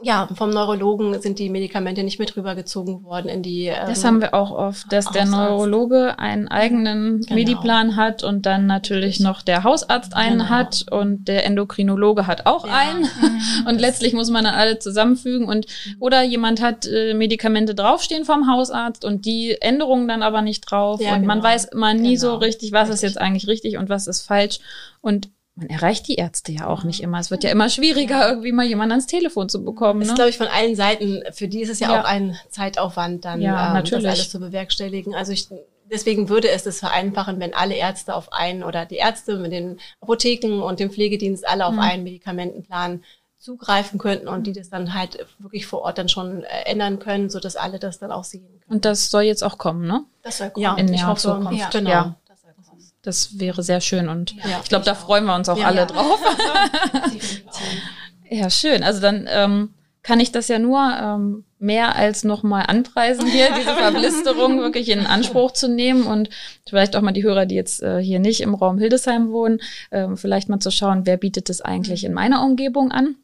[0.01, 3.67] ja, vom Neurologen sind die Medikamente nicht mit rübergezogen worden in die.
[3.67, 5.17] Ähm, das haben wir auch oft, dass Hausarzt.
[5.17, 7.35] der Neurologe einen eigenen genau.
[7.35, 10.51] Mediplan hat und dann natürlich noch der Hausarzt einen genau.
[10.51, 12.73] hat und der Endokrinologe hat auch ja.
[12.75, 13.01] einen.
[13.03, 13.39] Mhm.
[13.67, 15.67] und letztlich muss man dann alle zusammenfügen und
[15.99, 21.01] oder jemand hat äh, Medikamente draufstehen vom Hausarzt und die Änderungen dann aber nicht drauf
[21.01, 21.35] ja, und genau.
[21.35, 22.21] man weiß immer nie genau.
[22.21, 22.95] so richtig, was richtig.
[22.95, 24.61] ist jetzt eigentlich richtig und was ist falsch
[25.01, 25.29] und
[25.59, 27.19] man erreicht die Ärzte ja auch nicht immer.
[27.19, 30.01] Es wird ja immer schwieriger, irgendwie mal jemanden ans Telefon zu bekommen.
[30.01, 30.07] Ne?
[30.07, 32.01] Ist, glaube ich, von allen Seiten, für die ist es ja, ja.
[32.01, 35.17] auch ein Zeitaufwand, dann ja, ähm, das alles zu bewerkstelligen.
[35.17, 35.49] Also ich,
[35.91, 39.81] deswegen würde es das vereinfachen, wenn alle Ärzte auf einen oder die Ärzte mit den
[40.01, 41.81] Apotheken und dem Pflegedienst alle auf mhm.
[41.81, 43.03] einen Medikamentenplan
[43.37, 47.31] zugreifen könnten und die das dann halt wirklich vor Ort dann schon äh, ändern können,
[47.31, 48.77] so dass alle das dann auch sehen können.
[48.77, 50.05] Und das soll jetzt auch kommen, ne?
[50.23, 50.63] Das soll kommen.
[50.63, 51.53] Ja, in der Zukunft.
[51.59, 51.91] Ja, genau.
[51.91, 52.17] Ja.
[53.03, 55.79] Das wäre sehr schön und ja, ich glaube, da freuen wir uns auch ja, alle
[55.79, 55.87] ja.
[55.87, 56.21] drauf.
[58.31, 58.83] ja, schön.
[58.83, 63.75] Also dann ähm, kann ich das ja nur ähm, mehr als nochmal anpreisen hier, diese
[63.75, 66.31] Verblisterung wirklich in Anspruch zu nehmen und
[66.67, 70.17] vielleicht auch mal die Hörer, die jetzt äh, hier nicht im Raum Hildesheim wohnen, äh,
[70.17, 73.17] vielleicht mal zu schauen, wer bietet das eigentlich in meiner Umgebung an.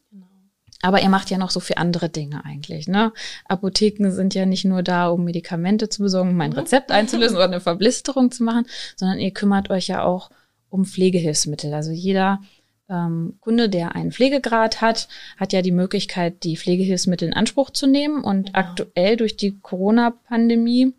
[0.85, 2.89] Aber ihr macht ja noch so viele andere Dinge eigentlich.
[2.89, 3.11] Ne?
[3.47, 6.59] Apotheken sind ja nicht nur da, um Medikamente zu besorgen, mein mhm.
[6.59, 10.29] Rezept einzulösen oder eine Verblisterung zu machen, sondern ihr kümmert euch ja auch
[10.69, 11.73] um Pflegehilfsmittel.
[11.73, 12.43] Also jeder
[12.91, 17.87] ähm, Kunde, der einen Pflegegrad hat, hat ja die Möglichkeit, die Pflegehilfsmittel in Anspruch zu
[17.87, 18.23] nehmen.
[18.23, 18.59] Und genau.
[18.59, 20.93] aktuell durch die Corona-Pandemie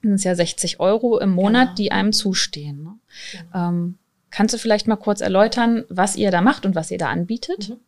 [0.00, 1.74] sind es ja 60 Euro im Monat, genau.
[1.74, 2.84] die einem zustehen.
[2.84, 2.92] Ne?
[3.32, 3.68] Genau.
[3.68, 3.98] Ähm,
[4.30, 7.70] kannst du vielleicht mal kurz erläutern, was ihr da macht und was ihr da anbietet?
[7.70, 7.78] Mhm.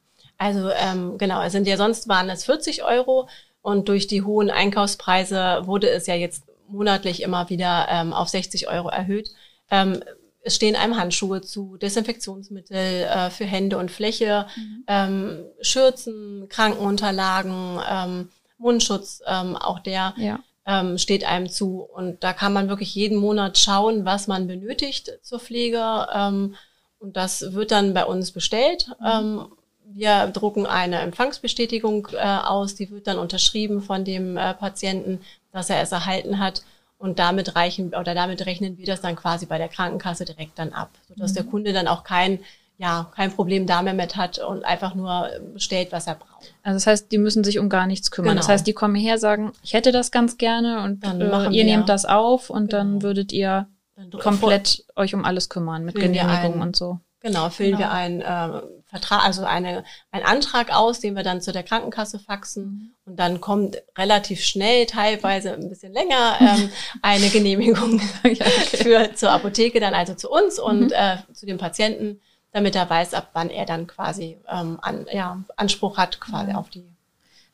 [0.40, 3.28] Also ähm, genau, es sind ja sonst waren es 40 Euro
[3.60, 8.66] und durch die hohen Einkaufspreise wurde es ja jetzt monatlich immer wieder ähm, auf 60
[8.68, 9.28] Euro erhöht.
[9.70, 10.02] Ähm,
[10.40, 14.84] es stehen einem Handschuhe zu, Desinfektionsmittel äh, für Hände und Fläche, mhm.
[14.86, 20.38] ähm, Schürzen, Krankenunterlagen, ähm, Mundschutz, ähm, auch der ja.
[20.64, 21.82] ähm, steht einem zu.
[21.82, 26.06] Und da kann man wirklich jeden Monat schauen, was man benötigt zur Pflege.
[26.14, 26.54] Ähm,
[26.98, 28.86] und das wird dann bei uns bestellt.
[29.00, 29.06] Mhm.
[29.06, 29.46] Ähm,
[29.92, 35.20] wir drucken eine Empfangsbestätigung äh, aus, die wird dann unterschrieben von dem äh, Patienten,
[35.52, 36.62] dass er es erhalten hat.
[36.98, 40.74] Und damit reichen oder damit rechnen wir das dann quasi bei der Krankenkasse direkt dann
[40.74, 41.34] ab, sodass mhm.
[41.36, 42.40] der Kunde dann auch kein
[42.80, 46.54] ja, kein Problem da mehr mit hat und einfach nur bestellt, was er braucht.
[46.62, 48.30] Also das heißt, die müssen sich um gar nichts kümmern.
[48.30, 48.40] Genau.
[48.40, 51.50] Das heißt, die kommen her, sagen, ich hätte das ganz gerne und dann äh, ihr
[51.50, 51.64] wir.
[51.64, 52.82] nehmt das auf und genau.
[52.82, 56.98] dann würdet ihr dann komplett euch um alles kümmern mit Genehmigung und so.
[57.20, 57.80] Genau, füllen genau.
[57.80, 62.18] wir einen äh, Vertrag, also eine, einen Antrag aus, den wir dann zu der Krankenkasse
[62.18, 62.64] faxen.
[62.64, 62.90] Mhm.
[63.04, 66.70] Und dann kommt relativ schnell, teilweise ein bisschen länger, ähm,
[67.02, 68.76] eine Genehmigung ja, okay.
[68.78, 70.92] für zur Apotheke, dann also zu uns und mhm.
[70.92, 72.20] äh, zu dem Patienten,
[72.52, 76.56] damit er weiß, ab wann er dann quasi ähm, an, ja, Anspruch hat, quasi mhm.
[76.56, 76.90] auf die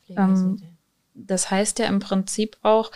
[0.05, 0.43] Pflegemittel.
[0.43, 0.77] Ähm,
[1.13, 2.91] das heißt ja im Prinzip auch,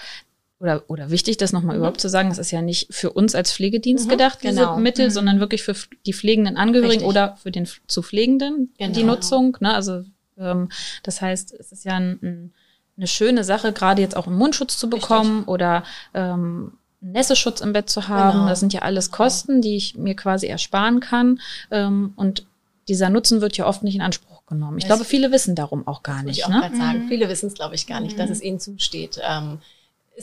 [0.62, 1.80] oder, oder wichtig, das nochmal mhm.
[1.80, 4.78] überhaupt zu sagen, es ist ja nicht für uns als Pflegedienst mhm, gedacht, diese genau.
[4.78, 5.12] Mittel, mhm.
[5.12, 7.08] sondern wirklich für die pflegenden Angehörigen Richtig.
[7.08, 8.94] oder für den zu Pflegenden genau.
[8.94, 9.58] die Nutzung.
[9.60, 9.74] Ne?
[9.74, 10.04] Also
[10.38, 10.70] ähm,
[11.02, 12.54] das heißt, es ist ja ein, ein,
[12.96, 15.48] eine schöne Sache, gerade jetzt auch einen Mundschutz zu bekommen Richtig.
[15.50, 18.40] oder ähm, Nässeschutz im Bett zu haben.
[18.40, 18.50] Genau.
[18.50, 21.40] Das sind ja alles Kosten, die ich mir quasi ersparen kann.
[21.72, 22.46] Ähm, und
[22.88, 24.78] dieser Nutzen wird ja oft nicht in Anspruch genommen.
[24.78, 26.38] Ich das glaube, viele wissen darum auch gar nicht.
[26.38, 26.70] Ich auch ne?
[26.78, 27.06] sagen.
[27.06, 27.08] Mhm.
[27.08, 28.34] Viele wissen es, glaube ich, gar nicht, dass mhm.
[28.34, 29.20] es ihnen zusteht.
[29.28, 29.58] Ähm,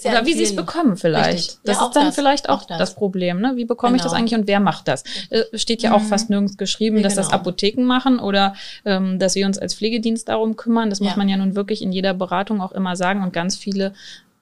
[0.05, 1.35] ja Oder wie sie es bekommen vielleicht.
[1.35, 1.59] Richtig.
[1.65, 2.79] Das ja, ist dann das, vielleicht auch, das.
[2.79, 2.95] das.
[2.95, 3.41] Problem.
[3.41, 3.53] Ne?
[3.57, 3.97] Wie bekomme genau.
[3.97, 4.21] ich das genau.
[4.21, 5.05] eigentlich und wer macht das?
[5.31, 6.07] Äh, steht ja auch mhm.
[6.07, 7.27] fast nirgends geschrieben, dass genau.
[7.27, 10.91] das Apotheken machen oder ähm, dass wir uns als Pflegedienst darum kümmern.
[10.91, 13.93] Das muss man ja nun wirklich in jeder Beratung auch immer sagen und ganz viele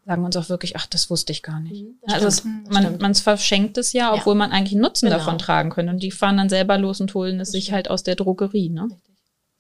[0.07, 1.83] sagen uns auch wirklich, ach, das wusste ich gar nicht.
[1.83, 4.39] Mhm, also es, man, man verschenkt es ja, obwohl ja.
[4.39, 5.19] man eigentlich Nutzen genau.
[5.19, 5.93] davon tragen könnte.
[5.93, 8.69] Und die fahren dann selber los und holen es sich halt aus der Drogerie.
[8.69, 8.83] Ne?
[8.85, 9.16] Richtig.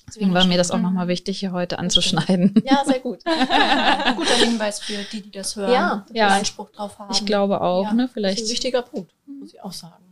[0.09, 2.55] Deswegen war mir das auch nochmal wichtig, hier heute anzuschneiden.
[2.64, 3.25] Ja, sehr gut.
[3.25, 6.29] Guter Hinweis für die, die das hören, ja, ja.
[6.29, 7.12] Anspruch drauf haben.
[7.12, 8.09] Ich glaube auch, ja, ne?
[8.12, 8.38] Vielleicht.
[8.38, 10.05] Das ist ein wichtiger Punkt, muss ich auch sagen.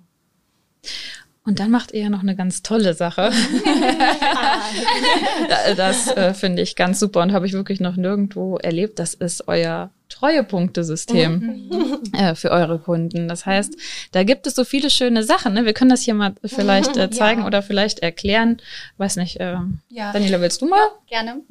[1.46, 3.30] Und dann macht ihr ja noch eine ganz tolle Sache.
[5.76, 8.98] das äh, finde ich ganz super und habe ich wirklich noch nirgendwo erlebt.
[8.98, 12.02] Das ist euer Treuepunktesystem mhm.
[12.12, 13.28] äh, für eure Kunden.
[13.28, 13.76] Das heißt,
[14.12, 15.54] da gibt es so viele schöne Sachen.
[15.54, 15.66] Ne?
[15.66, 17.46] Wir können das hier mal vielleicht äh, zeigen ja.
[17.46, 18.58] oder vielleicht erklären.
[18.96, 19.56] Weiß nicht, äh,
[19.88, 20.12] ja.
[20.12, 20.78] Daniela, willst du mal?
[21.08, 21.42] Ja, gerne.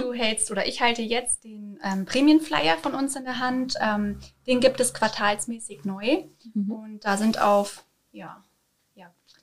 [0.00, 3.74] du hältst oder ich halte jetzt den ähm, Prämienflyer von uns in der Hand.
[3.80, 6.24] Ähm, den gibt es quartalsmäßig neu.
[6.54, 6.70] Mhm.
[6.70, 8.42] Und da sind auf ja,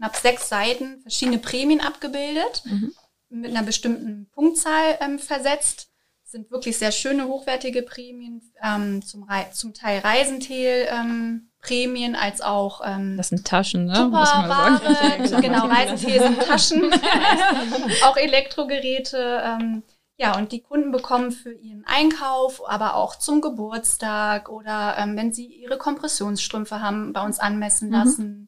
[0.01, 2.91] knapp sechs Seiten verschiedene Prämien abgebildet, mhm.
[3.29, 5.89] mit einer bestimmten Punktzahl ähm, versetzt.
[6.23, 10.87] Das sind wirklich sehr schöne, hochwertige Prämien, ähm, zum, zum Teil Reisentel.
[10.89, 13.93] Ähm, Prämien als auch ähm, das sind Taschen, ne?
[13.93, 16.91] Tupperware, genau, Reisentel sind Taschen,
[18.03, 19.43] auch Elektrogeräte.
[19.45, 19.83] Ähm,
[20.17, 25.31] ja, und die Kunden bekommen für ihren Einkauf, aber auch zum Geburtstag oder ähm, wenn
[25.33, 28.47] sie ihre Kompressionsstrümpfe haben, bei uns anmessen mhm.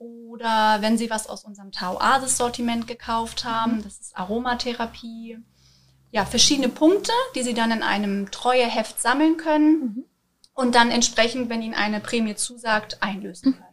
[0.00, 3.82] Oder wenn Sie was aus unserem Tau-Asis-Sortiment gekauft haben, mhm.
[3.84, 5.38] das ist Aromatherapie.
[6.10, 10.04] Ja, verschiedene Punkte, die Sie dann in einem Treueheft sammeln können mhm.
[10.54, 13.56] und dann entsprechend, wenn Ihnen eine Prämie zusagt, einlösen mhm.
[13.56, 13.69] können.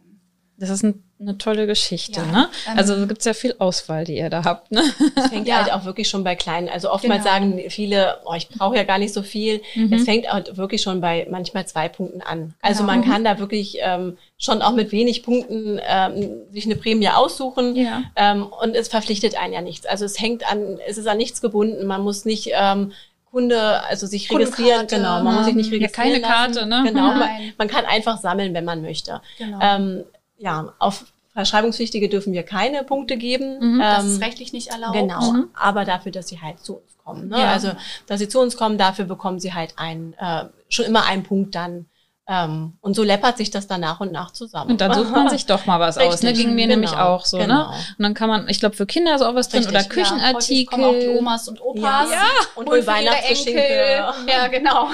[0.60, 2.48] Das ist ein, eine tolle Geschichte, ja, ne?
[2.68, 4.82] Ähm, also gibt es ja viel Auswahl, die ihr da habt, ne?
[5.14, 5.62] Es fängt ja.
[5.62, 6.68] halt auch wirklich schon bei kleinen.
[6.68, 7.34] Also oftmals genau.
[7.34, 9.62] sagen viele, oh, ich brauche ja gar nicht so viel.
[9.76, 9.92] Mhm.
[9.92, 12.54] Es fängt halt wirklich schon bei manchmal zwei Punkten an.
[12.60, 12.92] Also genau.
[12.92, 17.76] man kann da wirklich ähm, schon auch mit wenig Punkten ähm, sich eine Prämie aussuchen.
[17.76, 18.02] Ja.
[18.16, 19.86] Ähm, und es verpflichtet einen ja nichts.
[19.86, 21.86] Also es hängt an, es ist an nichts gebunden.
[21.86, 22.92] Man muss nicht ähm,
[23.30, 26.14] Kunde, also sich registrieren, genau, man muss sich nicht registrieren.
[26.14, 26.82] Ja, keine Karte, ne?
[26.86, 29.20] Genau, man, man, kann einfach sammeln, wenn man möchte.
[29.36, 29.58] Genau.
[29.60, 30.04] Ähm,
[30.38, 33.74] ja, auf Verschreibungspflichtige dürfen wir keine Punkte geben.
[33.74, 34.94] Mhm, das ähm, ist rechtlich nicht erlaubt.
[34.94, 35.50] Genau, mhm.
[35.54, 37.28] aber dafür, dass sie halt zu uns kommen.
[37.28, 37.38] Ne?
[37.38, 37.52] Ja.
[37.52, 37.72] Also,
[38.06, 41.54] dass sie zu uns kommen, dafür bekommen sie halt ein, äh, schon immer einen Punkt
[41.54, 41.86] dann
[42.30, 44.72] ähm, und so läppert sich das dann nach und nach zusammen.
[44.72, 46.22] Und dann sucht man sich doch mal was Richtig, aus.
[46.22, 46.34] Ne?
[46.34, 47.38] Ging mir genau, nämlich auch so.
[47.38, 47.44] Ne?
[47.44, 47.70] Genau.
[47.70, 47.76] Ne?
[47.96, 50.64] Und dann kann man, ich glaube, für Kinder ist auch was drin oder Küchenartikel.
[50.64, 51.82] Ja, kommen auch die Omas und Opas.
[51.82, 52.28] Ja, ja.
[52.54, 54.04] und, und Weihnachtsgeschenke.
[54.28, 54.88] Ja, genau.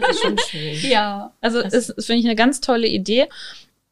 [0.00, 0.78] Das ist schon schön.
[0.88, 3.26] Ja, also das ist, finde ich, eine ganz tolle Idee,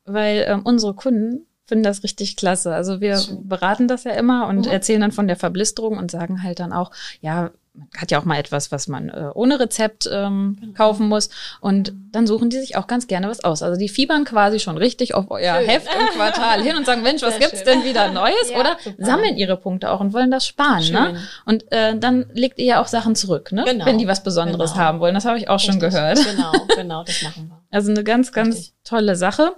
[0.04, 2.74] weil ähm, unsere Kunden finden das richtig klasse.
[2.74, 4.72] Also wir beraten das ja immer und mhm.
[4.72, 6.90] erzählen dann von der Verblisterung und sagen halt dann auch,
[7.20, 10.74] ja, man hat ja auch mal etwas, was man äh, ohne Rezept ähm, genau.
[10.74, 11.28] kaufen muss.
[11.60, 13.64] Und dann suchen die sich auch ganz gerne was aus.
[13.64, 15.68] Also die fiebern quasi schon richtig auf euer schön.
[15.68, 17.80] Heft im Quartal hin und sagen, Mensch, was Sehr gibt's schön.
[17.80, 18.50] denn wieder Neues?
[18.52, 19.04] Ja, Oder super.
[19.04, 20.88] sammeln ihre Punkte auch und wollen das sparen.
[20.92, 21.16] Ne?
[21.46, 23.64] Und äh, dann legt ihr ja auch Sachen zurück, ne?
[23.64, 23.86] Genau.
[23.86, 24.84] wenn die was Besonderes genau.
[24.84, 25.14] haben wollen.
[25.14, 25.72] Das habe ich auch richtig.
[25.72, 26.18] schon gehört.
[26.24, 27.60] Genau, genau, das machen wir.
[27.74, 28.74] Also eine ganz, ganz richtig.
[28.84, 29.52] tolle Sache.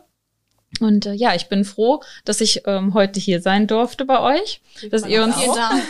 [0.81, 4.61] Und äh, ja, ich bin froh, dass ich ähm, heute hier sein durfte bei euch,
[4.90, 5.81] dass ihr uns eingeladen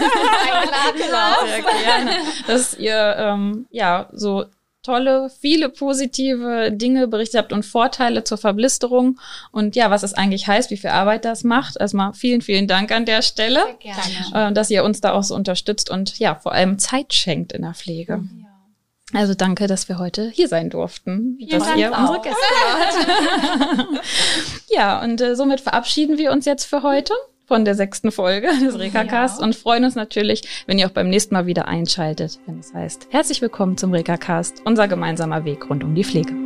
[1.49, 2.11] Sehr gerne,
[2.47, 4.45] dass ihr ähm, ja so
[4.87, 9.19] tolle, viele positive Dinge berichtet habt und Vorteile zur Verblisterung
[9.51, 11.77] und ja, was es eigentlich heißt, wie viel Arbeit das macht.
[11.79, 14.51] Erstmal vielen, vielen Dank an der Stelle, Sehr gerne.
[14.51, 17.63] Äh, dass ihr uns da auch so unterstützt und ja, vor allem Zeit schenkt in
[17.63, 18.19] der Pflege.
[18.19, 18.46] Mhm.
[19.13, 22.01] Also danke, dass wir heute hier sein durften, Vielen dass Dank ihr auch.
[22.01, 23.87] unsere Gäste wart.
[24.69, 27.15] ja, und äh, somit verabschieden wir uns jetzt für heute
[27.47, 29.47] von der sechsten Folge des Rekacast ja.
[29.47, 33.07] und freuen uns natürlich, wenn ihr auch beim nächsten Mal wieder einschaltet, wenn es heißt,
[33.11, 36.46] herzlich willkommen zum Rekacast, unser gemeinsamer Weg rund um die Pflege.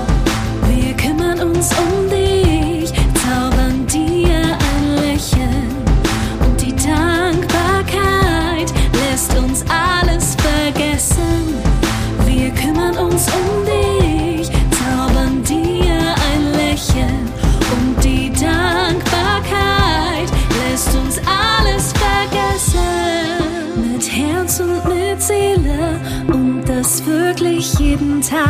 [27.31, 28.49] wirklich jeden Tag.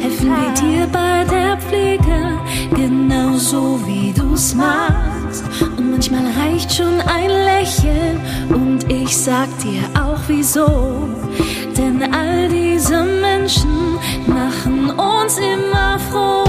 [0.00, 2.38] Helfen wir dir bei der Pflege,
[2.74, 5.44] genauso wie du's machst.
[5.78, 11.08] Und manchmal reicht schon ein Lächeln und ich sag dir auch wieso.
[11.76, 16.45] Denn all diese Menschen machen uns immer froh.